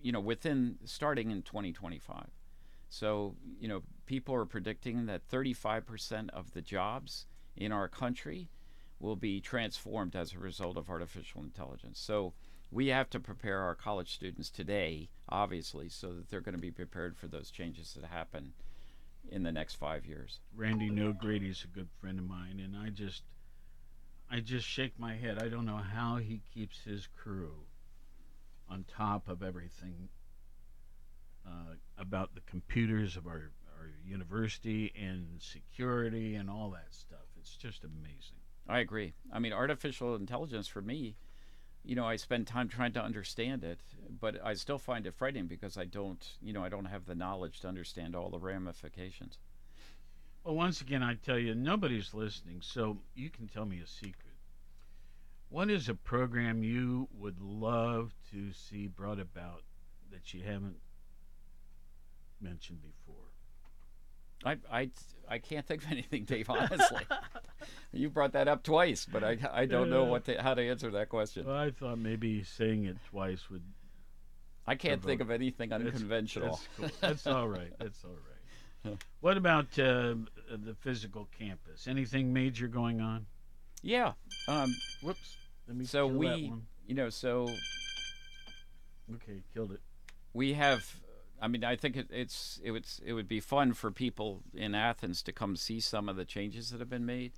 [0.00, 2.28] You know, within starting in 2025.
[2.88, 8.48] So you know, people are predicting that 35% of the jobs in our country
[8.98, 12.00] will be transformed as a result of artificial intelligence.
[12.00, 12.32] So
[12.70, 16.70] we have to prepare our college students today, obviously, so that they're going to be
[16.70, 18.54] prepared for those changes that happen
[19.30, 20.40] in the next five years.
[20.56, 23.22] Randy No Grady's a good friend of mine, and I just,
[24.32, 25.38] I just shake my head.
[25.38, 27.52] I don't know how he keeps his crew
[28.66, 30.08] on top of everything
[31.46, 37.26] uh, about the computers of our our university and security and all that stuff.
[37.38, 38.38] It's just amazing.
[38.68, 39.12] I agree.
[39.32, 41.16] I mean, artificial intelligence for me,
[41.84, 43.80] you know, I spend time trying to understand it,
[44.20, 47.14] but I still find it frightening because I don't, you know, I don't have the
[47.16, 49.36] knowledge to understand all the ramifications.
[50.44, 54.16] Well, once again, I tell you, nobody's listening, so you can tell me a secret.
[55.50, 59.62] What is a program you would love to see brought about
[60.10, 60.76] that you haven't
[62.40, 63.22] mentioned before?
[64.44, 64.90] I, I,
[65.28, 66.50] I can't think of anything, Dave.
[66.50, 67.02] Honestly,
[67.92, 70.90] you brought that up twice, but I, I don't know what to, how to answer
[70.92, 71.46] that question.
[71.46, 73.62] Well, I thought maybe saying it twice would.
[74.66, 76.58] I can't think of anything that's- unconventional.
[76.78, 76.98] That's, cool.
[77.08, 77.72] That's all right.
[77.78, 78.31] That's all right.
[79.20, 80.14] What about uh,
[80.50, 81.86] the physical campus?
[81.86, 83.26] Anything major going on?
[83.82, 84.12] Yeah.
[84.48, 85.36] Um, Whoops.
[85.68, 86.66] Let me so we, one.
[86.86, 87.48] you know, so
[89.14, 89.80] Okay, killed it.
[90.32, 90.96] we have
[91.40, 94.74] i mean i think it, it's it would it would be fun for people in
[94.74, 97.32] athens to come see some of the changes that have been made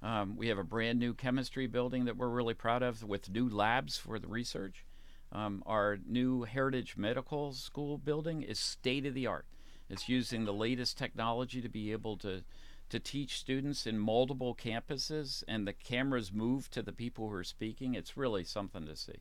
[0.00, 3.48] um, we have a brand new chemistry building that we're really proud of with new
[3.48, 4.84] labs for the research
[5.32, 9.44] Um, our new Heritage Medical School building is state of the art.
[9.88, 12.42] It's using the latest technology to be able to
[12.90, 17.44] to teach students in multiple campuses, and the cameras move to the people who are
[17.44, 17.92] speaking.
[17.94, 19.20] It's really something to see.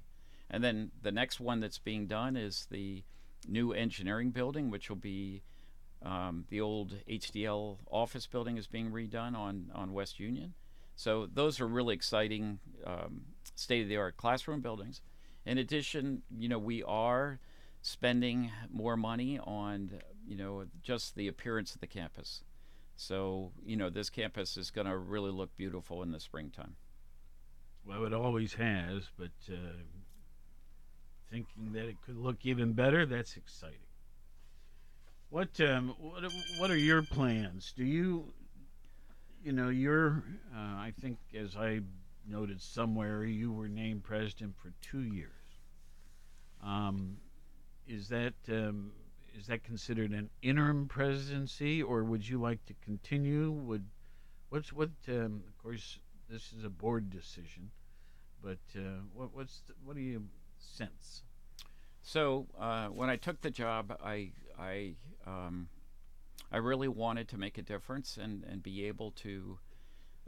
[0.49, 3.03] And then the next one that's being done is the
[3.45, 5.41] new engineering building, which will be
[6.03, 10.53] um, the old HDL office building is being redone on, on West Union.
[10.95, 13.22] So those are really exciting um,
[13.55, 15.01] state of the art classroom buildings.
[15.45, 17.39] In addition, you know, we are
[17.82, 19.91] spending more money on,
[20.28, 22.43] you know, just the appearance of the campus.
[22.95, 26.75] So, you know, this campus is going to really look beautiful in the springtime.
[27.86, 29.55] Well, it always has, but uh,
[31.32, 33.78] thinking that it could look even better, that's exciting.
[35.30, 36.23] What um, what
[36.57, 37.73] what are your plans?
[37.75, 38.34] Do you,
[39.43, 40.23] you know, you're
[40.55, 41.82] uh, I think as I
[42.25, 45.32] noted somewhere, you were named president for two years.
[46.63, 47.17] Um,
[47.88, 48.91] is that um,
[49.38, 53.52] is that considered an interim presidency, or would you like to continue?
[53.52, 53.86] Would
[54.50, 54.90] what's what?
[55.08, 57.70] Um, of course, this is a board decision,
[58.42, 60.24] but uh, what what's the, what do you
[60.58, 61.24] sense?
[62.02, 65.70] So uh, when I took the job, I I um,
[66.52, 69.60] I really wanted to make a difference and and be able to.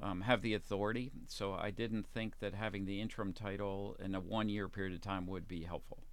[0.02, 4.22] Um, have the authority, so I didn't think that having the interim title in a
[4.22, 6.06] one-year period of time would be helpful.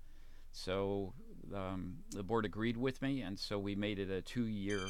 [0.51, 1.13] So
[1.55, 4.81] um, the board agreed with me, and so we made it a two-year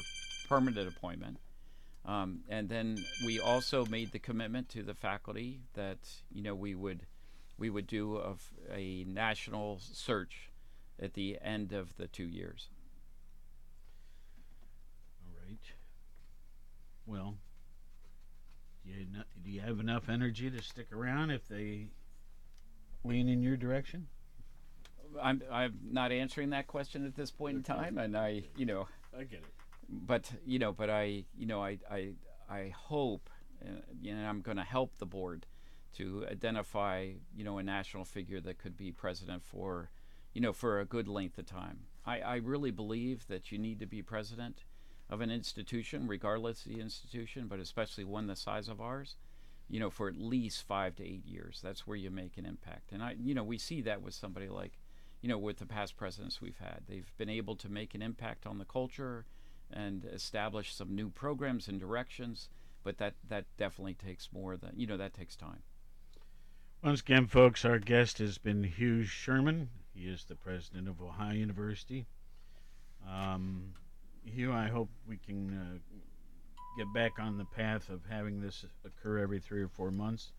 [0.47, 1.37] permanent appointment.
[2.05, 5.97] Um, and then we also made the commitment to the faculty that
[6.31, 7.05] you know we would
[7.57, 8.41] we would do of
[8.71, 10.49] a national search
[11.01, 12.69] at the end of the two years.
[15.25, 15.59] All right.
[17.05, 17.37] Well,
[18.85, 19.05] do you,
[19.43, 21.87] do you have enough energy to stick around if they
[23.03, 24.07] lean in your direction?
[25.21, 28.87] I'm I'm not answering that question at this point in time, and I you know
[29.17, 29.45] I get it.
[29.89, 32.09] but you know, but I, you know, I, I,
[32.49, 33.29] I hope,
[33.63, 35.45] uh, you know, I'm going to help the board
[35.95, 39.89] to identify, you know, a national figure that could be president for,
[40.33, 41.79] you know, for a good length of time.
[42.05, 44.63] I, I really believe that you need to be president
[45.09, 49.15] of an institution, regardless of the institution, but especially one the size of ours,
[49.69, 51.59] you know, for at least five to eight years.
[51.63, 52.91] That's where you make an impact.
[52.91, 54.73] And I, you know, we see that with somebody like,
[55.21, 56.81] you know, with the past presidents we've had.
[56.87, 59.25] They've been able to make an impact on the culture
[59.71, 62.49] and establish some new programs and directions.
[62.83, 65.63] But that that definitely takes more than you know that takes time.
[66.83, 69.69] Once again, folks, our guest has been Hugh Sherman.
[69.93, 72.05] He is the president of Ohio University.
[73.09, 73.73] Um,
[74.23, 75.95] Hugh, I hope we can uh,
[76.77, 80.31] get back on the path of having this occur every three or four months.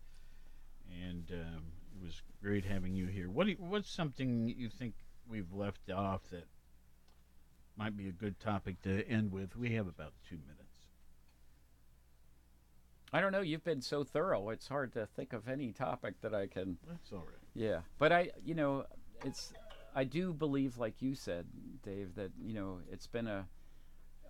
[1.05, 1.63] And um,
[2.01, 3.29] was great having you here.
[3.29, 4.95] What you, what's something you think
[5.27, 6.45] we've left off that
[7.77, 9.55] might be a good topic to end with?
[9.55, 10.59] We have about two minutes.
[13.11, 13.41] I don't know.
[13.41, 14.49] You've been so thorough.
[14.49, 16.77] It's hard to think of any topic that I can.
[16.87, 17.39] That's all right.
[17.55, 18.85] Yeah, but I, you know,
[19.25, 19.53] it's.
[19.95, 21.47] I do believe, like you said,
[21.83, 23.47] Dave, that you know it's been a.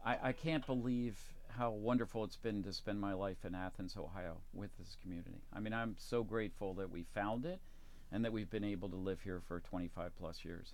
[0.05, 1.17] I, I can't believe
[1.49, 5.41] how wonderful it's been to spend my life in Athens, Ohio, with this community.
[5.53, 7.59] I mean, I'm so grateful that we found it,
[8.11, 10.73] and that we've been able to live here for 25 plus years.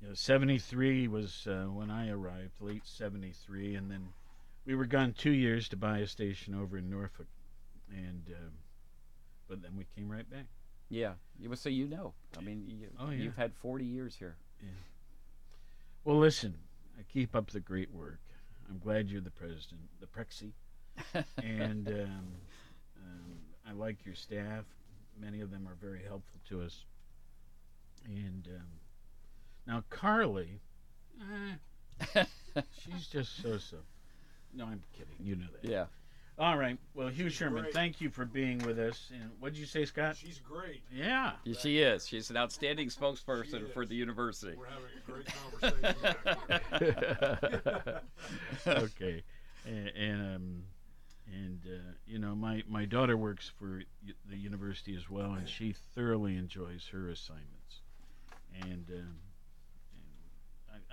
[0.00, 4.08] You know, 73 was uh, when I arrived, late 73, and then
[4.66, 7.28] we were gone two years to buy a station over in Norfolk,
[7.90, 8.52] and um,
[9.48, 10.46] but then we came right back.
[10.88, 12.14] Yeah, you well, so you know.
[12.36, 13.22] I mean, you, Oh, yeah.
[13.22, 14.36] you've had 40 years here.
[14.60, 14.68] Yeah.
[16.04, 16.54] Well, listen,
[16.98, 18.18] I keep up the great work.
[18.72, 20.52] I'm glad you're the president, the Prexy,
[21.36, 22.24] and um,
[22.96, 24.64] um, I like your staff.
[25.20, 26.84] Many of them are very helpful to us.
[28.06, 28.66] And um,
[29.66, 30.58] now Carly,
[31.20, 32.24] eh,
[32.82, 33.76] she's just so-so.
[34.54, 35.16] No, I'm kidding.
[35.20, 35.68] You know that.
[35.68, 35.84] Yeah.
[36.42, 36.76] All right.
[36.94, 37.72] Well, Hugh She's Sherman, great.
[37.72, 39.12] tend you for being with us.
[39.14, 40.16] And what did you say, Scott?
[40.16, 40.82] She's great.
[40.92, 41.34] Yeah.
[41.44, 42.08] Yeah, She is.
[42.08, 44.56] She's an outstanding spokesperson for the university.
[44.58, 45.28] We're having a great
[45.80, 46.02] conversation
[48.82, 49.22] okay.
[49.64, 50.64] And, and um,
[51.32, 53.82] and uh, you know, my my daughter works for
[54.28, 57.82] the university as well, and she thoroughly enjoys her assignments.
[58.60, 59.06] And, um, and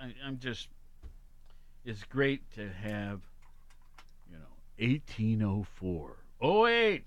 [0.00, 0.68] I, I, I'm just,
[1.84, 3.20] it's great to have, you know,
[4.80, 6.98] 1804, OH,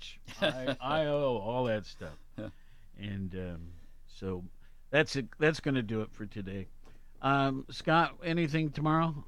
[0.41, 2.17] I, IO, all that stuff.
[2.99, 3.61] and um,
[4.07, 4.43] so
[4.91, 5.27] that's it.
[5.39, 6.67] That's going to do it for today.
[7.21, 9.25] Um, Scott, anything tomorrow?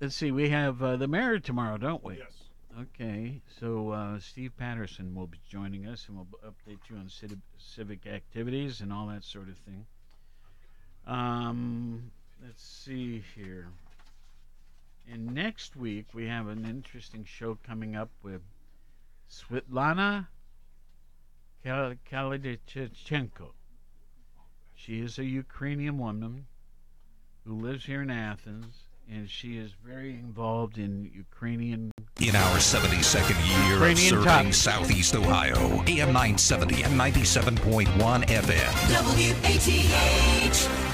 [0.00, 0.32] Let's see.
[0.32, 2.18] We have uh, the mayor tomorrow, don't we?
[2.18, 2.32] Yes.
[2.80, 7.40] Okay, so uh, Steve Patterson will be joining us, and we'll update you on citi-
[7.56, 9.86] civic activities and all that sort of thing.
[11.06, 12.10] Um,
[12.44, 13.68] let's see here.
[15.10, 18.40] And next week we have an interesting show coming up with
[19.30, 20.26] Svitlana
[21.62, 23.52] Kal- Kalidichenko.
[24.74, 26.46] She is a Ukrainian woman
[27.44, 28.74] who lives here in Athens,
[29.10, 31.90] and she is very involved in Ukrainian
[32.20, 34.56] In our 72nd year of Ukrainian serving topics.
[34.58, 38.72] Southeast Ohio, AM 970 and 97.1 FM.
[38.90, 40.93] WATH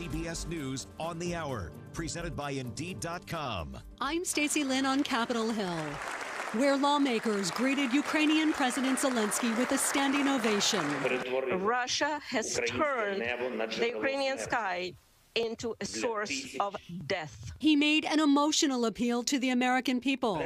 [0.00, 3.76] CBS News on the Hour, presented by Indeed.com.
[4.00, 5.76] I'm Stacey Lynn on Capitol Hill,
[6.52, 10.82] where lawmakers greeted Ukrainian President Zelensky with a standing ovation.
[11.62, 14.94] Russia has turned the Ukrainian sky
[15.34, 16.76] into a source of
[17.06, 17.52] death.
[17.58, 20.42] He made an emotional appeal to the American people.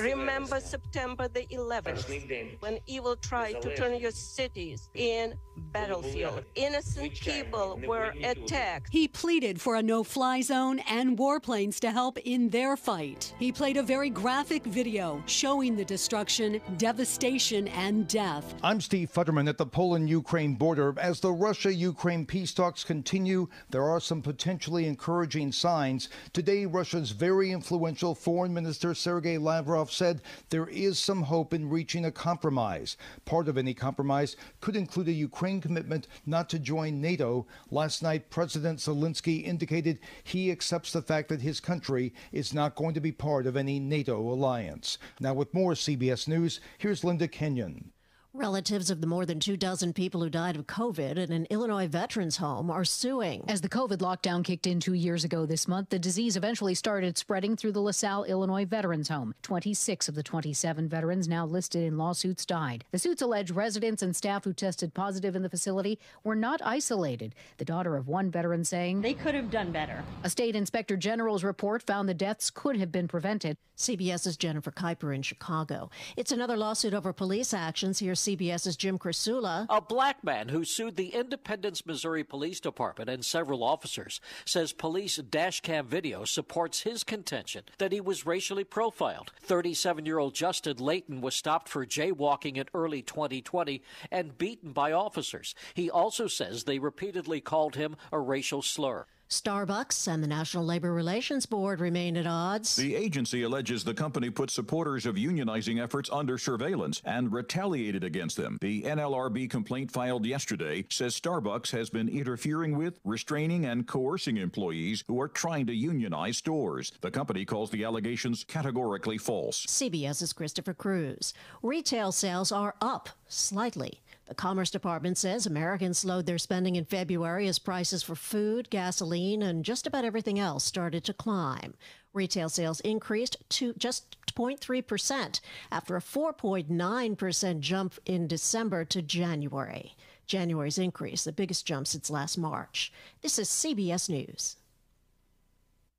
[0.00, 5.34] Remember September the 11th, when evil tried to turn your cities in
[5.72, 6.44] battlefield.
[6.54, 8.88] Innocent people were attacked.
[8.90, 13.34] He pleaded for a no fly zone and warplanes to help in their fight.
[13.38, 18.54] He played a very graphic video showing the destruction, devastation, and death.
[18.62, 20.94] I'm Steve Futterman at the Poland Ukraine border.
[20.98, 26.08] As the Russia Ukraine peace talks continue, there are some potentially encouraging signs.
[26.32, 32.04] Today, Russia's very influential Foreign Minister Sergei Lavrov said there is some hope in reaching
[32.04, 32.96] a compromise.
[33.24, 37.46] Part of any compromise could include a Ukraine commitment not to join NATO.
[37.70, 42.94] Last night, President Zelensky indicated he accepts the fact that his country is not going
[42.94, 44.98] to be part of any NATO alliance.
[45.20, 47.92] Now, with more CBS News, here's Linda Kenyon.
[48.36, 51.88] Relatives of the more than two dozen people who died of COVID at an Illinois
[51.88, 53.42] veterans home are suing.
[53.48, 57.16] As the COVID lockdown kicked in two years ago this month, the disease eventually started
[57.16, 59.34] spreading through the LaSalle, Illinois Veterans Home.
[59.40, 62.84] 26 of the 27 veterans now listed in lawsuits died.
[62.90, 67.34] The suits allege residents and staff who tested positive in the facility were not isolated.
[67.56, 70.04] The daughter of one veteran saying, They could have done better.
[70.24, 73.56] A state inspector general's report found the deaths could have been prevented.
[73.78, 75.90] CBS's Jennifer Kuiper in Chicago.
[76.16, 77.98] It's another lawsuit over police actions.
[77.98, 79.66] Here's CBS's Jim Krasula.
[79.70, 85.16] A black man who sued the Independence, Missouri Police Department and several officers says police
[85.16, 89.30] dash cam video supports his contention that he was racially profiled.
[89.42, 94.90] 37 year old Justin Layton was stopped for jaywalking in early 2020 and beaten by
[94.90, 95.54] officers.
[95.74, 99.06] He also says they repeatedly called him a racial slur.
[99.28, 102.76] Starbucks and the National Labor Relations Board remain at odds.
[102.76, 108.36] The agency alleges the company put supporters of unionizing efforts under surveillance and retaliated against
[108.36, 108.56] them.
[108.60, 115.02] The NLRB complaint filed yesterday says Starbucks has been interfering with, restraining, and coercing employees
[115.08, 116.92] who are trying to unionize stores.
[117.00, 119.66] The company calls the allegations categorically false.
[119.66, 121.34] CBS's Christopher Cruise.
[121.62, 124.02] Retail sales are up slightly.
[124.26, 129.40] The Commerce Department says Americans slowed their spending in February as prices for food, gasoline,
[129.40, 131.74] and just about everything else started to climb.
[132.12, 139.94] Retail sales increased to just 0.3% after a 4.9% jump in December to January.
[140.26, 142.92] January's increase, the biggest jump since last March.
[143.22, 144.56] This is CBS News.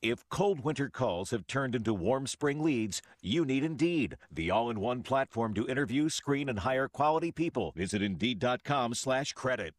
[0.03, 5.01] If cold winter calls have turned into warm spring leads, you need Indeed, the all-in-one
[5.01, 7.73] platform to interview, screen, and hire quality people.
[7.75, 9.73] Visit Indeed.com slash credit.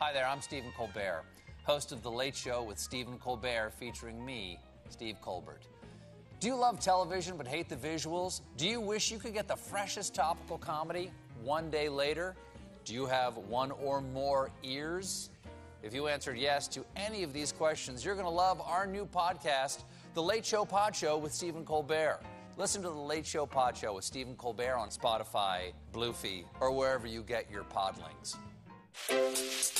[0.00, 1.22] Hi there, I'm Stephen Colbert,
[1.62, 4.58] host of The Late Show with Stephen Colbert, featuring me,
[4.88, 5.62] Steve Colbert.
[6.40, 8.40] Do you love television but hate the visuals?
[8.56, 11.12] Do you wish you could get the freshest topical comedy
[11.44, 12.34] one day later?
[12.84, 15.30] Do you have one or more ears?
[15.84, 19.04] If you answered yes to any of these questions, you're going to love our new
[19.04, 22.20] podcast, The Late Show Pod Show with Stephen Colbert.
[22.56, 27.06] Listen to The Late Show Pod Show with Stephen Colbert on Spotify, Bluefy, or wherever
[27.06, 28.36] you get your podlings.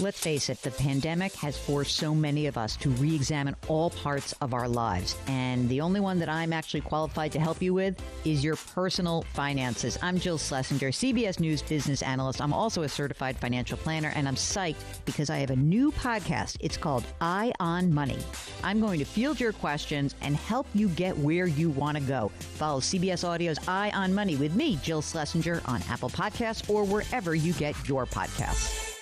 [0.01, 3.91] Let's face it, the pandemic has forced so many of us to re examine all
[3.91, 5.17] parts of our lives.
[5.29, 9.23] And the only one that I'm actually qualified to help you with is your personal
[9.35, 9.97] finances.
[10.03, 12.41] I'm Jill Schlesinger, CBS News business analyst.
[12.41, 16.57] I'm also a certified financial planner, and I'm psyched because I have a new podcast.
[16.59, 18.19] It's called Eye on Money.
[18.65, 22.33] I'm going to field your questions and help you get where you want to go.
[22.57, 27.37] Follow CBS Audio's Eye on Money with me, Jill Schlesinger, on Apple Podcasts or wherever
[27.37, 28.94] you get your podcasts.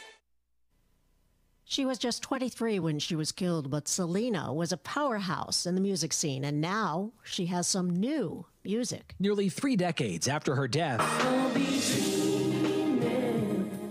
[1.73, 5.81] She was just 23 when she was killed, but Selena was a powerhouse in the
[5.81, 9.15] music scene, and now she has some new music.
[9.19, 11.01] Nearly three decades after her death,
[11.55, 11.73] the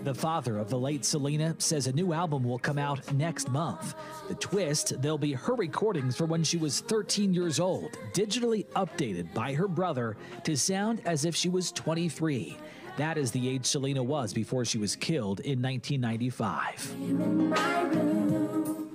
[0.04, 3.96] the father of the late Selena, says a new album will come out next month.
[4.28, 9.34] The twist, there'll be her recordings from when she was 13 years old, digitally updated
[9.34, 12.58] by her brother to sound as if she was 23.
[12.98, 16.98] That is the age Selena was before she was killed in 1995.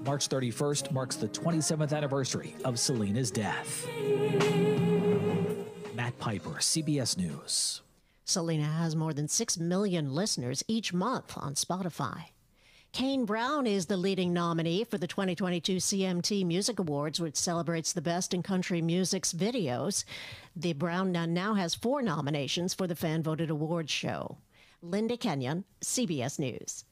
[0.05, 3.87] March 31st marks the 27th anniversary of Selena's death.
[5.95, 7.83] Matt Piper, CBS News.
[8.25, 12.27] Selena has more than 6 million listeners each month on Spotify.
[12.97, 18.01] Kane Brown is the leading nominee for the 2022 CMT Music Awards, which celebrates the
[18.01, 20.05] best in country music's videos.
[20.57, 24.39] The Brown Nun now has four nominations for the fan voted awards show.
[24.81, 26.87] Linda Kenyon, CBS News.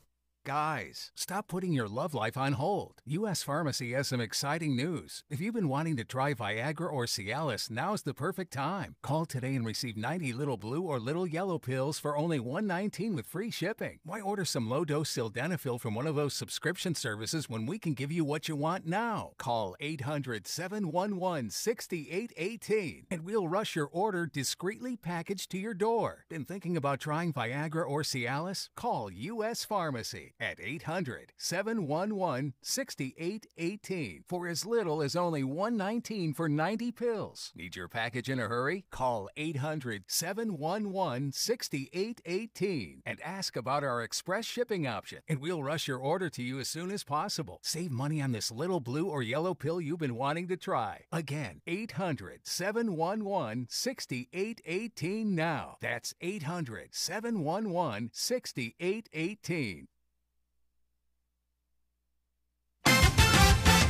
[0.47, 3.01] Guys, stop putting your love life on hold.
[3.07, 3.43] U.S.
[3.43, 5.25] Pharmacy has some exciting news.
[5.31, 8.97] If you've been wanting to try Viagra or Cialis, now's the perfect time.
[9.01, 13.27] Call today and receive 90 little blue or little yellow pills for only 119 with
[13.27, 14.01] free shipping.
[14.05, 17.95] Why order some low dose sildenafil from one of those subscription services when we can
[17.95, 19.33] give you what you want now?
[19.39, 26.27] Call 800 711 6818 and we'll rush your order discreetly packaged to your door.
[26.29, 28.69] Been thinking about trying Viagra or Cialis?
[28.77, 29.65] Call U.S.
[29.65, 37.53] Pharmacy at 800 711 6818 for as little as only 119 for 90 pills.
[37.55, 38.85] Need your package in a hurry?
[38.91, 45.99] Call 800 711 6818 and ask about our express shipping option, and we'll rush your
[45.99, 47.61] order to you as soon as possible.
[47.63, 51.03] Save money on this little blue or yellow pill you've been wanting to try.
[51.13, 55.77] Again, 800 711 6818 now.
[55.81, 59.89] That's 800 711 6818.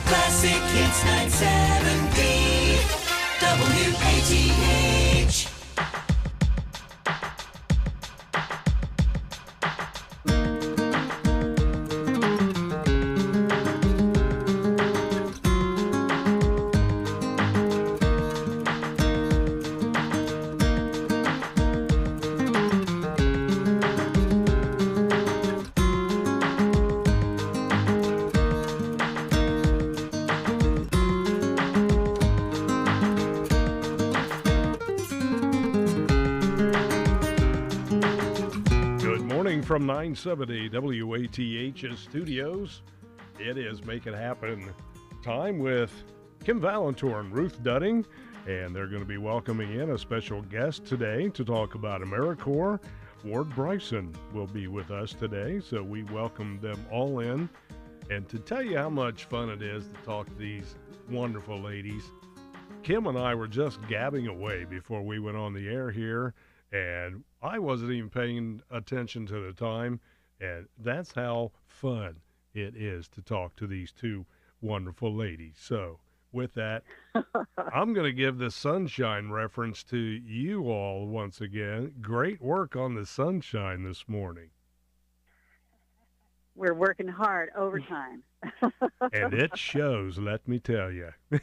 [0.06, 2.34] Classic Hits 970
[3.40, 5.13] WATH.
[39.74, 40.68] From 970
[41.02, 42.82] WATH studios.
[43.40, 44.72] It is Make It Happen
[45.20, 46.04] time with
[46.44, 48.04] Kim Valentor and Ruth Dudding,
[48.46, 52.78] and they're going to be welcoming in a special guest today to talk about AmeriCorps.
[53.24, 57.48] Ward Bryson will be with us today, so we welcome them all in.
[58.12, 60.76] And to tell you how much fun it is to talk to these
[61.10, 62.04] wonderful ladies,
[62.84, 66.32] Kim and I were just gabbing away before we went on the air here,
[66.74, 70.00] and I wasn't even paying attention to the time.
[70.40, 72.16] And that's how fun
[72.52, 74.26] it is to talk to these two
[74.60, 75.54] wonderful ladies.
[75.58, 76.00] So,
[76.32, 76.82] with that,
[77.72, 81.92] I'm going to give the sunshine reference to you all once again.
[82.00, 84.50] Great work on the sunshine this morning.
[86.56, 88.24] We're working hard overtime.
[89.12, 91.10] and it shows, let me tell you.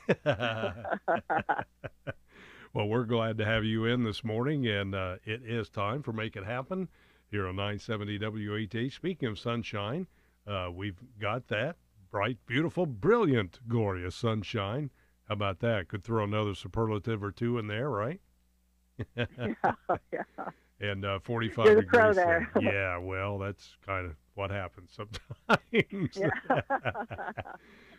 [2.74, 6.14] well, we're glad to have you in this morning, and uh, it is time for
[6.14, 6.88] Make It Happen
[7.30, 8.92] here on 970 WAT.
[8.92, 10.08] Speaking of sunshine,
[10.48, 11.76] uh, we've got that
[12.10, 14.90] bright, beautiful, brilliant, glorious sunshine.
[15.28, 15.90] How about that?
[15.90, 18.22] Could throw another superlative or two in there, right?
[19.16, 19.26] yeah,
[20.12, 20.24] yeah.
[20.80, 22.00] And uh, 45 You're the degrees.
[22.00, 22.50] pro there.
[22.56, 22.64] there.
[22.74, 26.18] yeah, well, that's kind of what happens sometimes.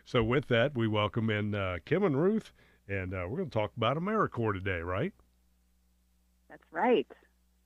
[0.03, 2.51] so, with that, we welcome in uh, Kim and Ruth,
[2.87, 5.13] and uh, we're going to talk about AmeriCorps today, right?
[6.49, 7.07] That's right.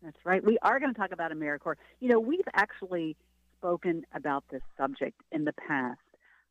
[0.03, 0.43] That's right.
[0.43, 1.75] We are going to talk about AmeriCorps.
[1.99, 3.15] You know, we've actually
[3.57, 5.99] spoken about this subject in the past,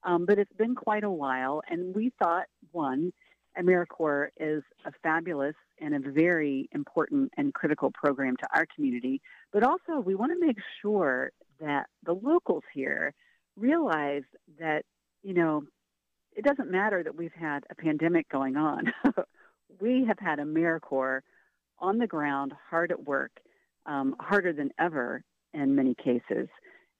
[0.02, 3.12] um, but it's been quite a while, and we thought, one,
[3.58, 9.20] AmeriCorps is a fabulous and a very important and critical program to our community,
[9.52, 13.14] but also we want to make sure that the locals here
[13.56, 14.24] realize
[14.58, 14.84] that,
[15.22, 15.62] you know,
[16.36, 18.92] it doesn't matter that we've had a pandemic going on.
[19.80, 21.22] we have had AmeriCorps
[21.78, 23.32] on the ground, hard at work,
[23.86, 25.24] um, harder than ever
[25.54, 26.48] in many cases.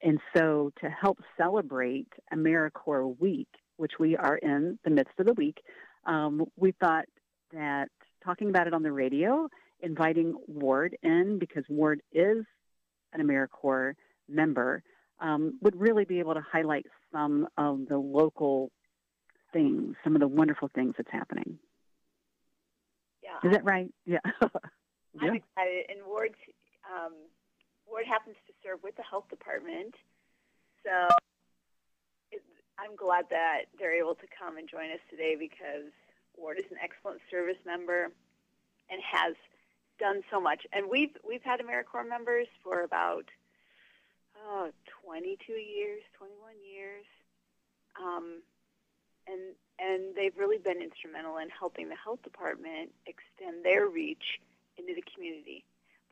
[0.03, 5.34] And so to help celebrate AmeriCorps Week, which we are in the midst of the
[5.34, 5.59] week,
[6.07, 7.05] um, we thought
[7.53, 7.89] that
[8.24, 9.49] talking about it on the radio,
[9.80, 12.45] inviting Ward in because Ward is
[13.12, 13.95] an AmeriCorps
[14.28, 14.82] member,
[15.20, 18.70] um, would really be able to highlight some of the local
[19.57, 21.59] things, some of the wonderful things that's happening.
[23.23, 23.91] Yeah, Is that right?
[24.05, 24.21] Yeah.
[25.21, 25.89] I'm excited.
[25.89, 26.37] And Ward's
[26.85, 27.15] um,
[27.89, 29.95] Ward happens to serve with the health department,
[30.85, 31.09] so
[32.31, 32.43] it,
[32.79, 35.89] I'm glad that they're able to come and join us today because
[36.37, 38.13] Ward is an excellent service member
[38.91, 39.35] and has
[39.99, 40.67] done so much.
[40.73, 43.25] And we've we've had AmeriCorps members for about
[44.45, 44.69] oh,
[45.03, 47.07] 22 years, 21 years,
[47.97, 48.43] um,
[49.27, 54.41] and and they've really been instrumental in helping the health department extend their reach
[54.79, 55.64] into the community.